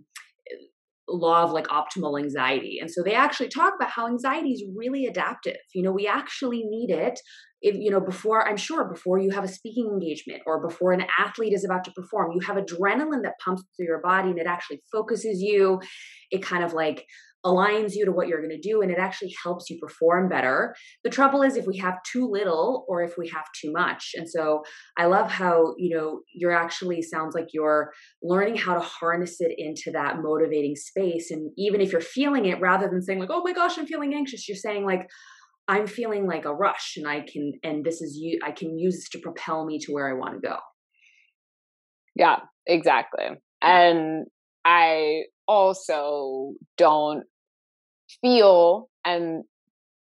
law 1.08 1.44
of 1.44 1.52
like 1.52 1.66
optimal 1.68 2.20
anxiety. 2.20 2.78
And 2.80 2.90
so 2.90 3.02
they 3.02 3.14
actually 3.14 3.48
talk 3.48 3.74
about 3.76 3.90
how 3.90 4.06
anxiety 4.06 4.50
is 4.50 4.64
really 4.74 5.06
adaptive. 5.06 5.56
You 5.74 5.82
know, 5.82 5.92
we 5.92 6.06
actually 6.06 6.64
need 6.64 6.90
it 6.90 7.20
if 7.62 7.74
you 7.74 7.90
know 7.90 8.00
before 8.00 8.46
i'm 8.46 8.56
sure 8.56 8.84
before 8.84 9.18
you 9.18 9.30
have 9.30 9.44
a 9.44 9.48
speaking 9.48 9.86
engagement 9.86 10.42
or 10.46 10.60
before 10.60 10.92
an 10.92 11.06
athlete 11.18 11.52
is 11.52 11.64
about 11.64 11.84
to 11.84 11.90
perform 11.92 12.32
you 12.32 12.40
have 12.40 12.56
adrenaline 12.56 13.22
that 13.22 13.38
pumps 13.42 13.64
through 13.76 13.86
your 13.86 14.00
body 14.02 14.28
and 14.28 14.38
it 14.38 14.46
actually 14.46 14.80
focuses 14.92 15.40
you 15.40 15.80
it 16.30 16.42
kind 16.42 16.62
of 16.62 16.74
like 16.74 17.04
aligns 17.46 17.94
you 17.94 18.04
to 18.04 18.10
what 18.10 18.26
you're 18.26 18.42
going 18.44 18.60
to 18.60 18.68
do 18.68 18.82
and 18.82 18.90
it 18.90 18.98
actually 18.98 19.32
helps 19.42 19.70
you 19.70 19.78
perform 19.80 20.28
better. 20.28 20.74
The 21.04 21.10
trouble 21.10 21.42
is 21.42 21.56
if 21.56 21.66
we 21.66 21.76
have 21.78 22.02
too 22.10 22.28
little 22.28 22.84
or 22.88 23.02
if 23.02 23.14
we 23.16 23.28
have 23.28 23.44
too 23.60 23.70
much. 23.72 24.10
And 24.14 24.28
so 24.28 24.62
I 24.98 25.06
love 25.06 25.30
how, 25.30 25.74
you 25.78 25.96
know, 25.96 26.20
you're 26.34 26.52
actually 26.52 27.02
sounds 27.02 27.34
like 27.34 27.48
you're 27.52 27.92
learning 28.22 28.56
how 28.56 28.74
to 28.74 28.80
harness 28.80 29.36
it 29.40 29.52
into 29.56 29.92
that 29.92 30.16
motivating 30.20 30.74
space 30.74 31.30
and 31.30 31.52
even 31.56 31.80
if 31.80 31.92
you're 31.92 32.00
feeling 32.00 32.46
it 32.46 32.60
rather 32.60 32.88
than 32.88 33.00
saying 33.00 33.20
like, 33.20 33.30
"Oh 33.30 33.42
my 33.44 33.52
gosh, 33.52 33.78
I'm 33.78 33.86
feeling 33.86 34.14
anxious," 34.14 34.48
you're 34.48 34.56
saying 34.56 34.84
like 34.84 35.08
I'm 35.68 35.86
feeling 35.86 36.26
like 36.26 36.44
a 36.44 36.54
rush 36.54 36.94
and 36.96 37.06
I 37.06 37.20
can 37.20 37.52
and 37.62 37.84
this 37.84 38.00
is 38.00 38.16
you 38.16 38.38
I 38.42 38.50
can 38.50 38.78
use 38.78 38.96
this 38.96 39.08
to 39.10 39.18
propel 39.18 39.64
me 39.64 39.78
to 39.80 39.92
where 39.92 40.08
I 40.08 40.18
want 40.18 40.34
to 40.34 40.48
go. 40.48 40.56
Yeah, 42.16 42.40
exactly. 42.66 43.26
And 43.62 44.26
I 44.64 45.22
also 45.46 46.54
don't 46.76 47.24
feel, 48.20 48.88
and 49.04 49.44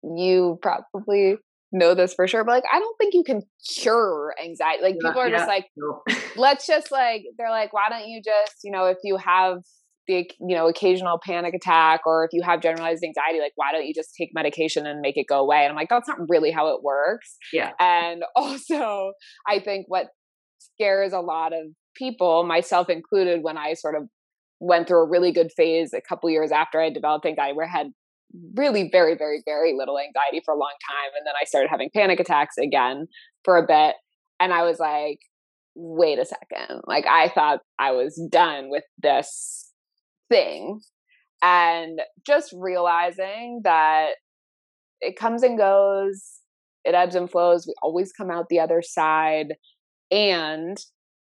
you 0.03 0.59
probably 0.63 1.37
know 1.73 1.95
this 1.95 2.15
for 2.15 2.27
sure, 2.27 2.45
but 2.45 2.53
like, 2.53 2.65
I 2.73 2.79
don't 2.79 2.97
think 2.99 3.15
you 3.15 3.25
can 3.25 3.43
cure 3.77 4.35
anxiety. 4.43 4.83
Like, 4.83 4.95
people 4.95 5.21
are 5.21 5.29
yeah, 5.29 5.39
just 5.39 5.49
like, 5.49 5.67
no. 5.77 6.03
let's 6.37 6.67
just 6.67 6.91
like, 6.91 7.23
they're 7.39 7.51
like, 7.51 7.73
why 7.73 7.89
don't 7.91 8.09
you 8.09 8.23
just, 8.25 8.59
you 8.65 8.71
know, 8.71 8.87
if 8.87 8.99
you 9.03 9.17
have 9.17 9.59
the, 10.07 10.31
you 10.41 10.57
know, 10.57 10.69
occasional 10.69 11.19
panic 11.25 11.55
attack 11.55 12.03
or 12.07 12.25
if 12.25 12.31
you 12.33 12.43
have 12.43 12.63
generalized 12.63 13.03
anxiety, 13.05 13.41
like, 13.41 13.53
why 13.57 13.73
don't 13.73 13.87
you 13.87 13.95
just 13.95 14.15
take 14.17 14.31
medication 14.33 14.87
and 14.87 15.01
make 15.01 15.17
it 15.17 15.27
go 15.29 15.41
away? 15.41 15.63
And 15.63 15.71
I'm 15.71 15.77
like, 15.77 15.89
that's 15.89 16.09
not 16.09 16.19
really 16.29 16.53
how 16.53 16.69
it 16.75 16.83
works. 16.83 17.37
Yeah. 17.53 17.73
And 17.81 18.23
also, 18.37 19.13
I 19.47 19.61
think 19.61 19.87
what 19.89 20.07
scares 20.59 21.13
a 21.13 21.21
lot 21.21 21.53
of 21.53 21.67
people, 21.97 22.45
myself 22.45 22.89
included, 22.89 23.43
when 23.43 23.59
I 23.59 23.75
sort 23.75 23.97
of 23.97 24.05
went 24.61 24.89
through 24.89 25.03
a 25.05 25.09
really 25.09 25.33
good 25.33 25.53
phase 25.57 25.93
a 25.93 26.01
couple 26.01 26.31
years 26.31 26.51
after 26.51 26.81
I 26.81 26.91
developed 26.91 27.27
anxiety 27.27 27.55
where 27.55 27.67
I 27.67 27.71
had 27.71 27.89
really 28.55 28.89
very, 28.91 29.17
very, 29.17 29.43
very 29.45 29.75
little 29.77 29.99
anxiety 29.99 30.43
for 30.45 30.55
a 30.55 30.59
long 30.59 30.75
time. 30.89 31.11
And 31.17 31.27
then 31.27 31.35
I 31.41 31.45
started 31.45 31.69
having 31.71 31.91
panic 31.95 32.21
attacks 32.21 32.57
again 32.59 33.07
for 33.45 33.57
a 33.57 33.67
bit. 33.67 33.97
And 34.41 34.53
I 34.53 34.63
was 34.63 34.79
like, 34.79 35.19
wait 35.75 36.19
a 36.19 36.25
second. 36.25 36.81
Like, 36.87 37.07
I 37.07 37.29
thought 37.29 37.61
I 37.79 37.93
was 37.93 38.21
done 38.31 38.71
with 38.71 38.85
this 39.03 39.73
thing. 40.29 40.81
And 41.43 42.01
just 42.27 42.55
realizing 42.57 43.61
that 43.65 44.13
it 45.01 45.17
comes 45.17 45.43
and 45.43 45.59
goes, 45.59 46.41
it 46.85 46.95
ebbs 46.95 47.15
and 47.15 47.31
flows. 47.31 47.67
We 47.67 47.75
always 47.83 48.13
come 48.13 48.31
out 48.31 48.47
the 48.49 48.61
other 48.61 48.83
side. 48.83 49.55
And 50.11 50.79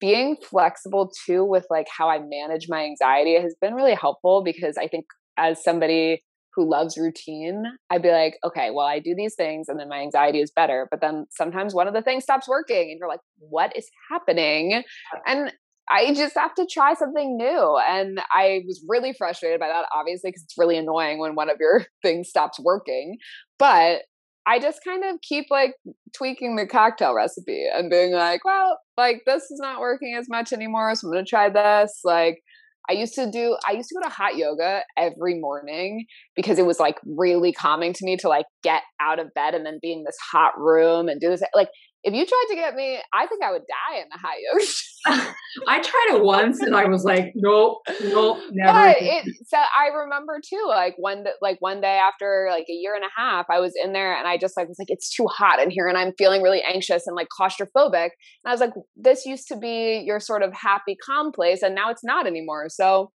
being 0.01 0.37
flexible 0.37 1.13
too 1.27 1.45
with 1.45 1.67
like 1.71 1.87
how 1.97 2.09
I 2.09 2.19
manage 2.19 2.67
my 2.69 2.85
anxiety 2.85 3.41
has 3.41 3.55
been 3.61 3.75
really 3.75 3.95
helpful 3.95 4.43
because 4.43 4.77
I 4.77 4.89
think 4.89 5.05
as 5.37 5.63
somebody 5.63 6.23
who 6.55 6.69
loves 6.69 6.99
routine, 6.99 7.65
I'd 7.91 8.03
be 8.03 8.11
like, 8.11 8.39
okay, 8.45 8.71
well, 8.73 8.87
I 8.87 8.99
do 8.99 9.15
these 9.15 9.35
things 9.35 9.69
and 9.69 9.79
then 9.79 9.89
my 9.89 10.01
anxiety 10.01 10.41
is 10.41 10.51
better. 10.51 10.89
But 10.91 11.01
then 11.01 11.27
sometimes 11.31 11.75
one 11.75 11.87
of 11.87 11.95
the 11.95 12.03
things 12.03 12.25
stops 12.25 12.49
working 12.49 12.91
and 12.91 12.99
you're 12.99 13.09
like, 13.09 13.21
what 13.39 13.77
is 13.77 13.89
happening? 14.11 14.83
And 15.27 15.53
I 15.89 16.15
just 16.15 16.37
have 16.37 16.55
to 16.55 16.67
try 16.71 16.95
something 16.95 17.37
new. 17.37 17.79
And 17.89 18.21
I 18.33 18.63
was 18.67 18.85
really 18.89 19.13
frustrated 19.13 19.61
by 19.61 19.69
that, 19.69 19.87
obviously, 19.95 20.31
because 20.31 20.43
it's 20.43 20.59
really 20.59 20.77
annoying 20.77 21.19
when 21.19 21.35
one 21.35 21.51
of 21.51 21.57
your 21.61 21.85
things 22.03 22.29
stops 22.29 22.59
working. 22.61 23.17
But 23.59 24.03
I 24.47 24.59
just 24.59 24.81
kind 24.85 25.05
of 25.05 25.21
keep 25.23 25.47
like 25.51 25.75
tweaking 26.17 26.57
the 26.57 26.67
cocktail 26.67 27.15
recipe 27.15 27.67
and 27.73 27.91
being 27.91 28.13
like, 28.13 28.45
well, 28.45 28.79
like 28.97 29.23
this 29.27 29.45
is 29.45 29.61
not 29.61 29.81
working 29.81 30.17
as 30.19 30.29
much 30.29 30.53
anymore, 30.53 30.95
so 30.95 31.07
I'm 31.07 31.13
gonna 31.13 31.25
try 31.25 31.49
this. 31.49 32.01
Like 32.05 32.41
I 32.89 32.95
used 32.95 33.15
to 33.15 33.31
do 33.31 33.57
I 33.69 33.73
used 33.73 33.89
to 33.91 33.95
go 33.95 34.03
to 34.03 34.15
hot 34.15 34.37
yoga 34.37 34.83
every 34.97 35.39
morning 35.39 36.07
because 36.35 36.59
it 36.59 36.67
was 36.67 36.81
like 36.81 36.97
really 37.05 37.53
calming 37.53 37.93
to 37.93 38.05
me 38.05 38.17
to 38.19 38.29
like 38.29 38.47
get 38.63 38.83
out 39.01 39.19
of 39.19 39.33
bed 39.35 39.55
and 39.55 39.65
then 39.65 39.79
be 39.81 39.93
in 39.93 40.05
this 40.05 40.17
hot 40.33 40.59
room 40.59 41.09
and 41.09 41.21
do 41.21 41.29
this 41.29 41.43
like 41.55 41.69
if 42.03 42.15
you 42.15 42.25
tried 42.25 42.47
to 42.49 42.55
get 42.55 42.75
me, 42.75 42.99
I 43.13 43.27
think 43.27 43.43
I 43.43 43.53
would 43.53 43.63
die 43.67 43.99
in 44.01 44.07
the 44.11 44.19
hot 44.19 44.37
yoga. 45.13 45.35
I 45.69 45.81
tried 45.81 46.17
it 46.17 46.25
once 46.25 46.61
and 46.61 46.75
I 46.75 46.87
was 46.87 47.05
like, 47.05 47.33
nope, 47.35 47.79
nope, 48.03 48.39
never. 48.53 48.73
But 48.73 48.97
it, 49.01 49.25
so 49.47 49.57
I 49.57 49.89
remember 50.03 50.41
too, 50.43 50.65
like 50.67 50.95
one 50.97 51.25
like 51.41 51.57
one 51.61 51.81
day 51.81 51.99
after 51.99 52.49
like 52.51 52.67
a 52.69 52.73
year 52.73 52.95
and 52.95 53.05
a 53.05 53.21
half, 53.21 53.47
I 53.51 53.61
was 53.61 53.73
in 53.83 53.93
there 53.93 54.17
and 54.17 54.27
I 54.27 54.39
just 54.39 54.57
like 54.57 54.69
was 54.69 54.79
like, 54.79 54.91
it's 54.91 55.15
too 55.15 55.27
hot 55.27 55.61
in 55.61 55.71
here 55.71 55.89
and 55.89 55.97
I'm 55.97 56.13
feeling 56.17 56.43
really 56.43 56.63
anxious 56.63 57.07
and 57.07 57.17
like 57.17 57.29
claustrophobic. 57.29 58.11
And 58.11 58.47
I 58.47 58.51
was 58.51 58.61
like, 58.61 58.73
this 58.97 59.27
used 59.27 59.49
to 59.49 59.57
be 59.57 60.03
your 60.07 60.21
sort 60.21 60.43
of 60.43 60.53
happy, 60.55 60.97
calm 61.05 61.33
place, 61.33 61.63
and 61.63 61.75
now 61.75 61.91
it's 61.91 62.05
not 62.05 62.27
anymore. 62.27 62.67
So, 62.69 63.11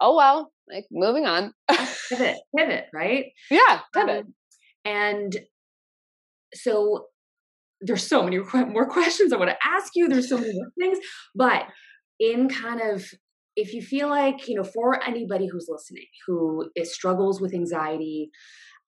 oh 0.00 0.16
well, 0.16 0.52
like 0.68 0.86
moving 0.90 1.26
on. 1.26 1.52
pivot, 2.08 2.38
pivot, 2.56 2.86
right? 2.92 3.26
Yeah, 3.50 3.80
pivot. 3.94 4.24
Um, 4.26 4.34
and 4.84 5.36
so 6.54 7.06
there's 7.82 8.06
so 8.06 8.22
many 8.22 8.38
more 8.68 8.86
questions 8.86 9.32
I 9.32 9.36
want 9.36 9.50
to 9.50 9.66
ask 9.66 9.92
you. 9.94 10.08
There's 10.08 10.28
so 10.28 10.38
many 10.38 10.52
more 10.54 10.72
things, 10.78 10.98
but 11.34 11.64
in 12.18 12.48
kind 12.48 12.80
of 12.80 13.04
if 13.56 13.74
you 13.74 13.82
feel 13.82 14.08
like 14.08 14.48
you 14.48 14.54
know 14.54 14.64
for 14.64 15.02
anybody 15.02 15.46
who's 15.46 15.66
listening 15.68 16.06
who 16.26 16.70
is 16.76 16.94
struggles 16.94 17.40
with 17.40 17.52
anxiety 17.52 18.30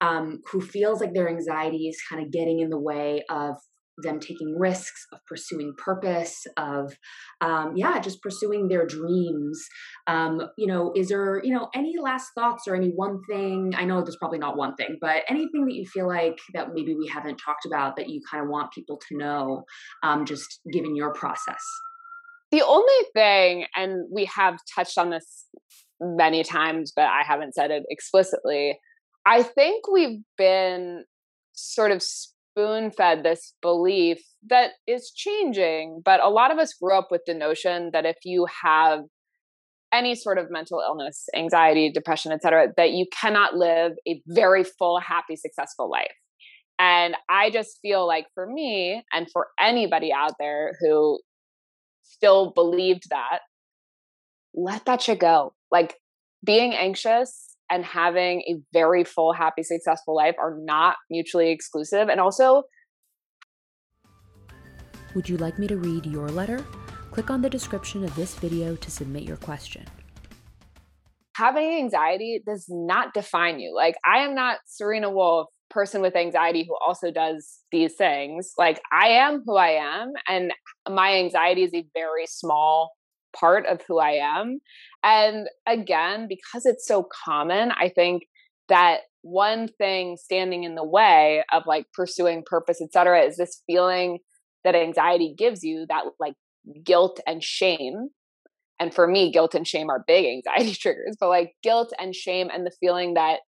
um, 0.01 0.41
who 0.51 0.61
feels 0.61 1.01
like 1.01 1.15
their 1.15 1.29
anxiety 1.29 1.89
is 1.89 2.01
kind 2.09 2.25
of 2.25 2.31
getting 2.31 2.61
in 2.61 2.71
the 2.71 2.81
way 2.81 3.25
of 3.31 3.57
them 3.99 4.21
taking 4.21 4.59
risks 4.59 5.07
of 5.13 5.21
pursuing 5.27 5.73
purpose 5.77 6.47
of 6.57 6.97
um, 7.41 7.73
yeah 7.77 8.01
just 8.01 8.23
pursuing 8.23 8.69
their 8.69 8.87
dreams. 8.87 9.65
Um, 10.07 10.41
you 10.57 10.67
know 10.67 10.93
is 10.95 11.09
there 11.09 11.43
you 11.45 11.55
know 11.55 11.69
any 11.75 11.95
last 12.01 12.31
thoughts 12.35 12.67
or 12.67 12.75
any 12.75 12.89
one 12.89 13.21
thing? 13.29 13.73
I 13.77 13.85
know 13.85 14.03
there's 14.03 14.17
probably 14.17 14.39
not 14.39 14.57
one 14.57 14.75
thing 14.77 14.99
but 15.01 15.23
anything 15.29 15.67
that 15.67 15.75
you 15.75 15.87
feel 15.87 16.09
like 16.09 16.39
that 16.55 16.75
maybe 16.75 16.95
we 16.95 17.07
haven't 17.07 17.37
talked 17.37 17.67
about 17.67 17.97
that 17.97 18.09
you 18.09 18.21
kind 18.31 18.43
of 18.43 18.51
want 18.51 18.73
people 18.73 19.01
to 19.09 19.17
know 19.17 19.65
um, 20.03 20.25
just 20.25 20.61
given 20.73 20.97
your 20.97 21.13
process? 21.13 21.63
The 22.53 22.63
only 22.63 22.93
thing 23.15 23.67
and 23.75 24.07
we 24.13 24.27
have 24.27 24.59
touched 24.75 24.99
on 24.99 25.11
this 25.11 25.47
many 26.01 26.43
times 26.43 26.93
but 26.95 27.07
i 27.07 27.23
haven't 27.27 27.55
said 27.55 27.71
it 27.71 27.85
explicitly 27.89 28.79
i 29.27 29.43
think 29.43 29.89
we've 29.89 30.21
been 30.37 31.05
sort 31.55 31.91
of 31.91 32.03
spoon 32.55 32.91
fed 32.91 33.23
this 33.23 33.55
belief 33.63 34.19
that 34.49 34.71
is 34.87 35.13
changing. 35.15 36.03
But 36.05 36.23
a 36.23 36.29
lot 36.29 36.53
of 36.53 36.59
us 36.59 36.75
grew 36.75 36.97
up 36.97 37.09
with 37.11 37.23
the 37.27 37.35
notion 37.35 37.91
that 37.93 38.05
if 38.05 38.17
you 38.25 38.47
have 38.63 39.01
any 39.93 40.15
sort 40.15 40.39
of 40.39 40.51
mental 40.51 40.81
illness, 40.81 41.27
anxiety, 41.37 41.91
depression, 41.91 42.33
etc., 42.33 42.69
that 42.77 42.93
you 42.93 43.07
cannot 43.21 43.57
live 43.57 43.93
a 44.09 44.21
very 44.27 44.65
full, 44.65 44.99
happy, 44.99 45.37
successful 45.37 45.91
life. 45.91 46.13
And 46.79 47.15
I 47.29 47.51
just 47.51 47.79
feel 47.83 48.07
like 48.07 48.27
for 48.35 48.47
me 48.47 49.03
and 49.13 49.29
for 49.33 49.49
anybody 49.61 50.13
out 50.13 50.33
there 50.41 50.73
who 50.81 51.21
still 52.03 52.53
believed 52.53 53.05
that, 53.11 53.41
let 54.55 54.85
that 54.87 55.03
shit 55.03 55.21
go. 55.21 55.55
Like 55.71 55.97
being 56.45 56.75
anxious 56.75 57.54
and 57.71 57.85
having 57.85 58.41
a 58.43 58.57
very 58.73 59.05
full, 59.05 59.33
happy, 59.33 59.63
successful 59.63 60.15
life 60.15 60.35
are 60.39 60.57
not 60.59 60.97
mutually 61.11 61.51
exclusive. 61.51 62.09
And 62.09 62.21
also, 62.21 62.65
would 65.15 65.29
you 65.29 65.37
like 65.37 65.59
me 65.59 65.67
to 65.69 65.77
read 65.77 66.07
your 66.07 66.29
letter? 66.29 66.65
Click 67.11 67.31
on 67.31 67.43
the 67.43 67.51
description 67.51 68.05
of 68.05 68.15
this 68.17 68.35
video 68.35 68.77
to 68.77 68.91
submit 68.91 69.23
your 69.23 69.37
question. 69.37 69.85
Having 71.37 71.79
anxiety 71.79 72.43
does 72.47 72.67
not 72.69 73.15
define 73.15 73.61
you. 73.61 73.75
Like, 73.75 73.97
I 74.05 74.19
am 74.19 74.35
not 74.35 74.59
Serena 74.67 75.11
Wolf, 75.11 75.49
person 75.71 76.01
with 76.01 76.15
anxiety 76.15 76.65
who 76.69 76.77
also 76.87 77.11
does 77.11 77.61
these 77.73 77.95
things. 77.95 78.53
Like, 78.57 78.81
I 78.93 79.09
am 79.09 79.43
who 79.45 79.57
I 79.57 79.71
am, 79.71 80.13
and 80.29 80.53
my 80.89 81.15
anxiety 81.15 81.65
is 81.65 81.75
a 81.75 81.85
very 81.95 82.27
small 82.27 82.93
part 83.39 83.67
of 83.67 83.81
who 83.87 83.99
I 83.99 84.13
am. 84.13 84.61
And 85.03 85.49
again, 85.67 86.27
because 86.29 86.67
it's 86.67 86.87
so 86.87 87.07
common, 87.25 87.73
I 87.73 87.89
think 87.89 88.25
that 88.69 89.01
one 89.23 89.69
thing 89.69 90.17
standing 90.17 90.65
in 90.65 90.75
the 90.75 90.85
way 90.85 91.45
of 91.53 91.65
like 91.67 91.87
pursuing 91.93 92.43
purpose, 92.47 92.81
et 92.83 92.93
cetera, 92.93 93.23
is 93.23 93.37
this 93.37 93.63
feeling 93.67 94.19
that 94.65 94.75
anxiety 94.75 95.35
gives 95.37 95.63
you 95.63 95.87
that 95.89 96.05
like 96.19 96.35
guilt 96.85 97.21
and 97.27 97.43
shame 97.43 98.09
and 98.81 98.93
for 98.93 99.07
me, 99.07 99.31
guilt 99.31 99.55
and 99.55 99.67
shame 99.67 99.89
are 99.89 100.05
big 100.07 100.27
anxiety 100.27 100.75
triggers, 100.81 101.17
but 101.19 101.29
like 101.29 101.55
guilt 101.63 101.93
and 101.99 102.15
shame 102.15 102.51
and 102.53 102.67
the 102.67 102.73
feeling 102.81 103.15
that 103.15 103.41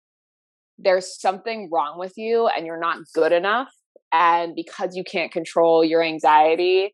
there's 0.77 1.19
something 1.19 1.69
wrong 1.71 1.97
with 1.97 2.13
you 2.17 2.47
and 2.47 2.65
you're 2.65 2.79
not 2.79 2.99
good 3.13 3.31
enough. 3.31 3.69
And 4.11 4.55
because 4.55 4.95
you 4.95 5.03
can't 5.03 5.31
control 5.31 5.83
your 5.83 6.03
anxiety, 6.03 6.93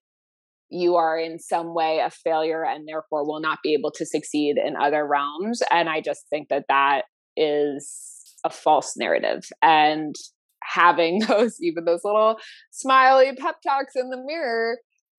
you 0.71 0.95
are 0.95 1.19
in 1.19 1.37
some 1.37 1.73
way 1.73 1.99
a 1.99 2.09
failure 2.09 2.63
and 2.63 2.87
therefore 2.87 3.27
will 3.27 3.41
not 3.41 3.59
be 3.61 3.73
able 3.73 3.91
to 3.91 4.05
succeed 4.05 4.55
in 4.57 4.75
other 4.75 5.05
realms. 5.05 5.61
And 5.69 5.89
I 5.89 6.01
just 6.01 6.27
think 6.29 6.47
that 6.49 6.65
that 6.69 7.03
is 7.35 8.35
a 8.45 8.49
false 8.49 8.95
narrative. 8.97 9.43
And 9.61 10.15
having 10.63 11.19
those, 11.27 11.57
even 11.61 11.85
those 11.85 12.01
little 12.03 12.37
smiley 12.71 13.31
pep 13.37 13.57
talks 13.61 13.93
in 13.95 14.09
the 14.09 14.23
mirror, 14.25 14.77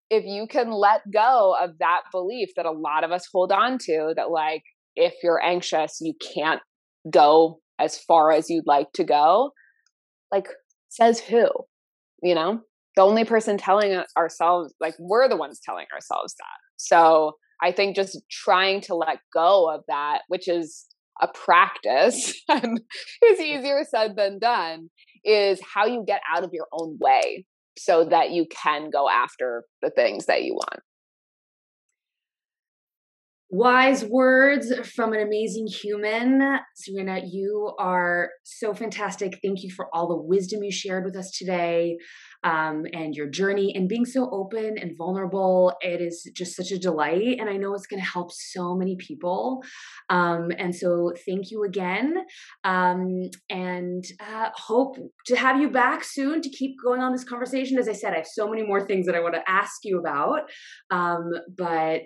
if 0.09 0.25
you 0.25 0.47
can 0.47 0.71
let 0.71 1.03
go 1.13 1.55
of 1.61 1.79
that 1.79 2.03
belief 2.11 2.51
that 2.57 2.67
a 2.67 2.73
lot 2.73 3.05
of 3.05 3.13
us 3.13 3.29
hold 3.31 3.53
on 3.53 3.79
to, 3.79 4.15
that 4.17 4.31
like, 4.31 4.63
if 4.97 5.15
you're 5.23 5.43
anxious, 5.43 5.99
you 6.01 6.15
can't 6.35 6.61
go 7.11 7.61
as 7.79 7.99
far 7.99 8.31
as 8.31 8.49
you'd 8.49 8.67
like 8.67 8.93
to 8.93 9.05
go, 9.05 9.53
like, 10.31 10.49
says 10.89 11.21
who? 11.21 11.49
You 12.23 12.35
know, 12.35 12.61
the 12.97 13.03
only 13.03 13.25
person 13.25 13.57
telling 13.57 14.03
ourselves, 14.17 14.75
like, 14.81 14.95
we're 14.99 15.29
the 15.29 15.37
ones 15.37 15.61
telling 15.65 15.87
ourselves 15.93 16.35
that. 16.35 16.59
So 16.77 17.37
I 17.63 17.73
think 17.73 17.97
just 17.97 18.21
trying 18.31 18.81
to 18.83 18.95
let 18.95 19.19
go 19.33 19.73
of 19.73 19.83
that, 19.89 20.23
which 20.29 20.49
is 20.49 20.87
a 21.21 21.29
practice 21.29 22.35
and 22.49 22.65
um, 22.65 22.79
is 23.25 23.41
easier 23.41 23.85
said 23.89 24.17
than 24.17 24.39
done, 24.39 24.91
is 25.25 25.61
how 25.63 25.87
you 25.87 26.05
get 26.07 26.21
out 26.35 26.45
of 26.45 26.51
your 26.53 26.67
own 26.73 26.99
way 27.01 27.47
so 27.79 28.05
that 28.05 28.31
you 28.31 28.47
can 28.51 28.91
go 28.91 29.09
after 29.09 29.65
the 29.81 29.91
things 29.91 30.27
that 30.27 30.43
you 30.43 30.55
want. 30.55 30.81
Wise 33.55 34.03
words 34.07 34.73
from 34.95 35.13
an 35.13 35.21
amazing 35.21 35.67
human. 35.67 36.59
Serena, 36.75 37.21
you 37.23 37.75
are 37.79 38.31
so 38.45 38.73
fantastic. 38.73 39.41
Thank 39.45 39.63
you 39.63 39.71
for 39.71 39.89
all 39.93 40.09
the 40.09 40.17
wisdom 40.17 40.63
you 40.63 40.73
shared 40.73 41.05
with 41.05 41.15
us 41.17 41.31
today 41.33 41.99
um, 42.45 42.87
and 42.95 43.15
your 43.15 43.29
journey 43.29 43.75
and 43.77 43.91
being 43.91 44.07
so 44.07 44.31
open 44.33 44.79
and 44.79 44.97
vulnerable. 44.97 45.75
It 45.83 46.01
is 46.01 46.27
just 46.35 46.57
such 46.57 46.71
a 46.71 46.79
delight. 46.79 47.37
And 47.39 47.51
I 47.51 47.59
know 47.59 47.75
it's 47.75 47.87
going 47.87 48.03
to 48.03 48.09
help 48.09 48.33
so 48.33 48.75
many 48.75 48.97
people. 48.97 49.63
Um, 50.09 50.51
and 50.59 50.75
so 50.75 51.13
thank 51.27 51.51
you 51.51 51.65
again. 51.65 52.25
Um, 52.65 53.29
and 53.51 54.03
uh, 54.19 54.49
hope 54.55 54.97
to 55.27 55.37
have 55.37 55.61
you 55.61 55.69
back 55.69 56.05
soon 56.05 56.41
to 56.41 56.49
keep 56.49 56.77
going 56.83 57.03
on 57.03 57.13
this 57.13 57.25
conversation. 57.25 57.79
As 57.79 57.89
I 57.89 57.93
said, 57.93 58.15
I 58.15 58.17
have 58.17 58.27
so 58.27 58.49
many 58.49 58.63
more 58.63 58.87
things 58.87 59.05
that 59.05 59.15
I 59.15 59.21
want 59.21 59.35
to 59.35 59.43
ask 59.47 59.81
you 59.85 59.99
about. 59.99 60.51
Um, 60.91 61.31
but 61.55 62.03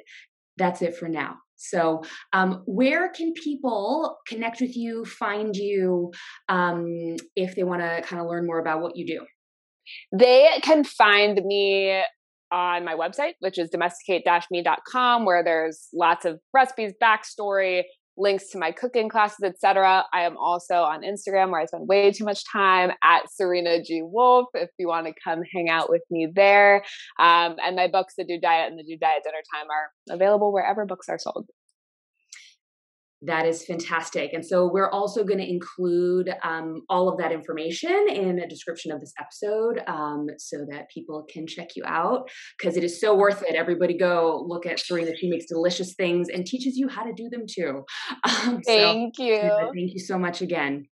that's 0.57 0.83
it 0.83 0.97
for 0.97 1.09
now. 1.09 1.37
So, 1.57 2.03
um, 2.33 2.63
where 2.67 3.09
can 3.11 3.33
people 3.33 4.19
connect 4.29 4.61
with 4.61 4.77
you, 4.77 5.05
find 5.05 5.57
you, 5.57 6.13
um, 6.49 7.17
if 7.35 7.55
they 7.55 7.65
want 7.65 7.81
to 7.81 8.03
kind 8.03 8.21
of 8.21 8.29
learn 8.29 8.47
more 8.47 8.59
about 8.59 8.83
what 8.83 8.97
you 8.97 9.07
do? 9.07 9.25
They 10.13 10.49
can 10.63 10.85
find 10.85 11.41
me 11.45 12.03
on 12.53 12.85
my 12.85 12.95
website, 12.95 13.33
which 13.41 13.59
is 13.59 13.71
domesticate-me.com, 13.71 15.25
where 15.25 15.43
there's 15.43 15.89
lots 15.93 16.25
of 16.25 16.41
recipes, 16.53 16.93
backstory, 17.03 17.83
links 18.17 18.51
to 18.51 18.59
my 18.59 18.73
cooking 18.73 19.09
classes, 19.09 19.43
etc. 19.43 20.05
I 20.13 20.23
am 20.23 20.37
also 20.37 20.75
on 20.77 21.03
Instagram 21.03 21.51
where 21.51 21.61
I 21.61 21.67
spend 21.67 21.89
way 21.89 22.13
too 22.13 22.25
much 22.25 22.43
time 22.51 22.93
at 23.03 23.31
Serena 23.33 23.83
G 23.83 24.03
Wolf. 24.03 24.49
If 24.55 24.71
you 24.79 24.89
want 24.89 25.07
to 25.07 25.15
come 25.23 25.43
hang 25.55 25.69
out 25.69 25.91
with 25.91 26.03
me 26.11 26.29
there, 26.35 26.85
um, 27.19 27.57
and 27.65 27.77
my 27.77 27.89
books, 27.89 28.15
The 28.17 28.25
Dude 28.25 28.43
Diet 28.43 28.71
and 28.71 28.79
The 28.79 28.85
Dude 28.85 29.01
Diet 29.01 29.23
Dinner 29.25 29.43
Time, 29.55 29.67
are 29.71 30.15
available 30.15 30.53
wherever 30.53 30.85
books 30.87 31.09
are 31.09 31.19
sold. 31.19 31.47
That 33.23 33.47
is 33.47 33.65
fantastic. 33.65 34.35
And 34.35 34.45
so 34.45 34.71
we're 34.71 34.91
also 34.91 35.25
going 35.25 35.39
to 35.39 35.51
include 35.51 36.31
um, 36.43 36.83
all 36.91 37.09
of 37.09 37.17
that 37.19 37.33
information 37.33 38.07
in 38.11 38.39
a 38.41 38.47
description 38.47 38.93
of 38.93 39.01
this 39.01 39.15
episode 39.19 39.83
um, 39.87 40.27
so 40.39 40.67
that 40.71 40.91
people 40.91 41.27
can 41.31 41.47
check 41.47 41.77
you 41.77 41.85
out 41.87 42.31
because 42.59 42.77
it 42.77 42.85
is 42.85 43.01
so 43.01 43.17
worth 43.17 43.43
it. 43.43 43.55
Everybody 43.55 43.97
go 43.97 44.45
look 44.47 44.67
at 44.67 44.79
Serena. 44.79 45.17
She 45.17 45.31
makes 45.31 45.47
delicious 45.47 45.95
things 45.95 46.29
and 46.29 46.45
teaches 46.45 46.77
you 46.77 46.89
how 46.89 47.05
to 47.05 47.13
do 47.13 47.29
them 47.31 47.45
too. 47.49 47.85
Um, 48.47 48.61
thank 48.67 49.17
so, 49.17 49.25
you. 49.25 49.41
thank 49.75 49.93
you 49.93 49.99
so 49.99 50.19
much 50.19 50.43
again. 50.43 50.87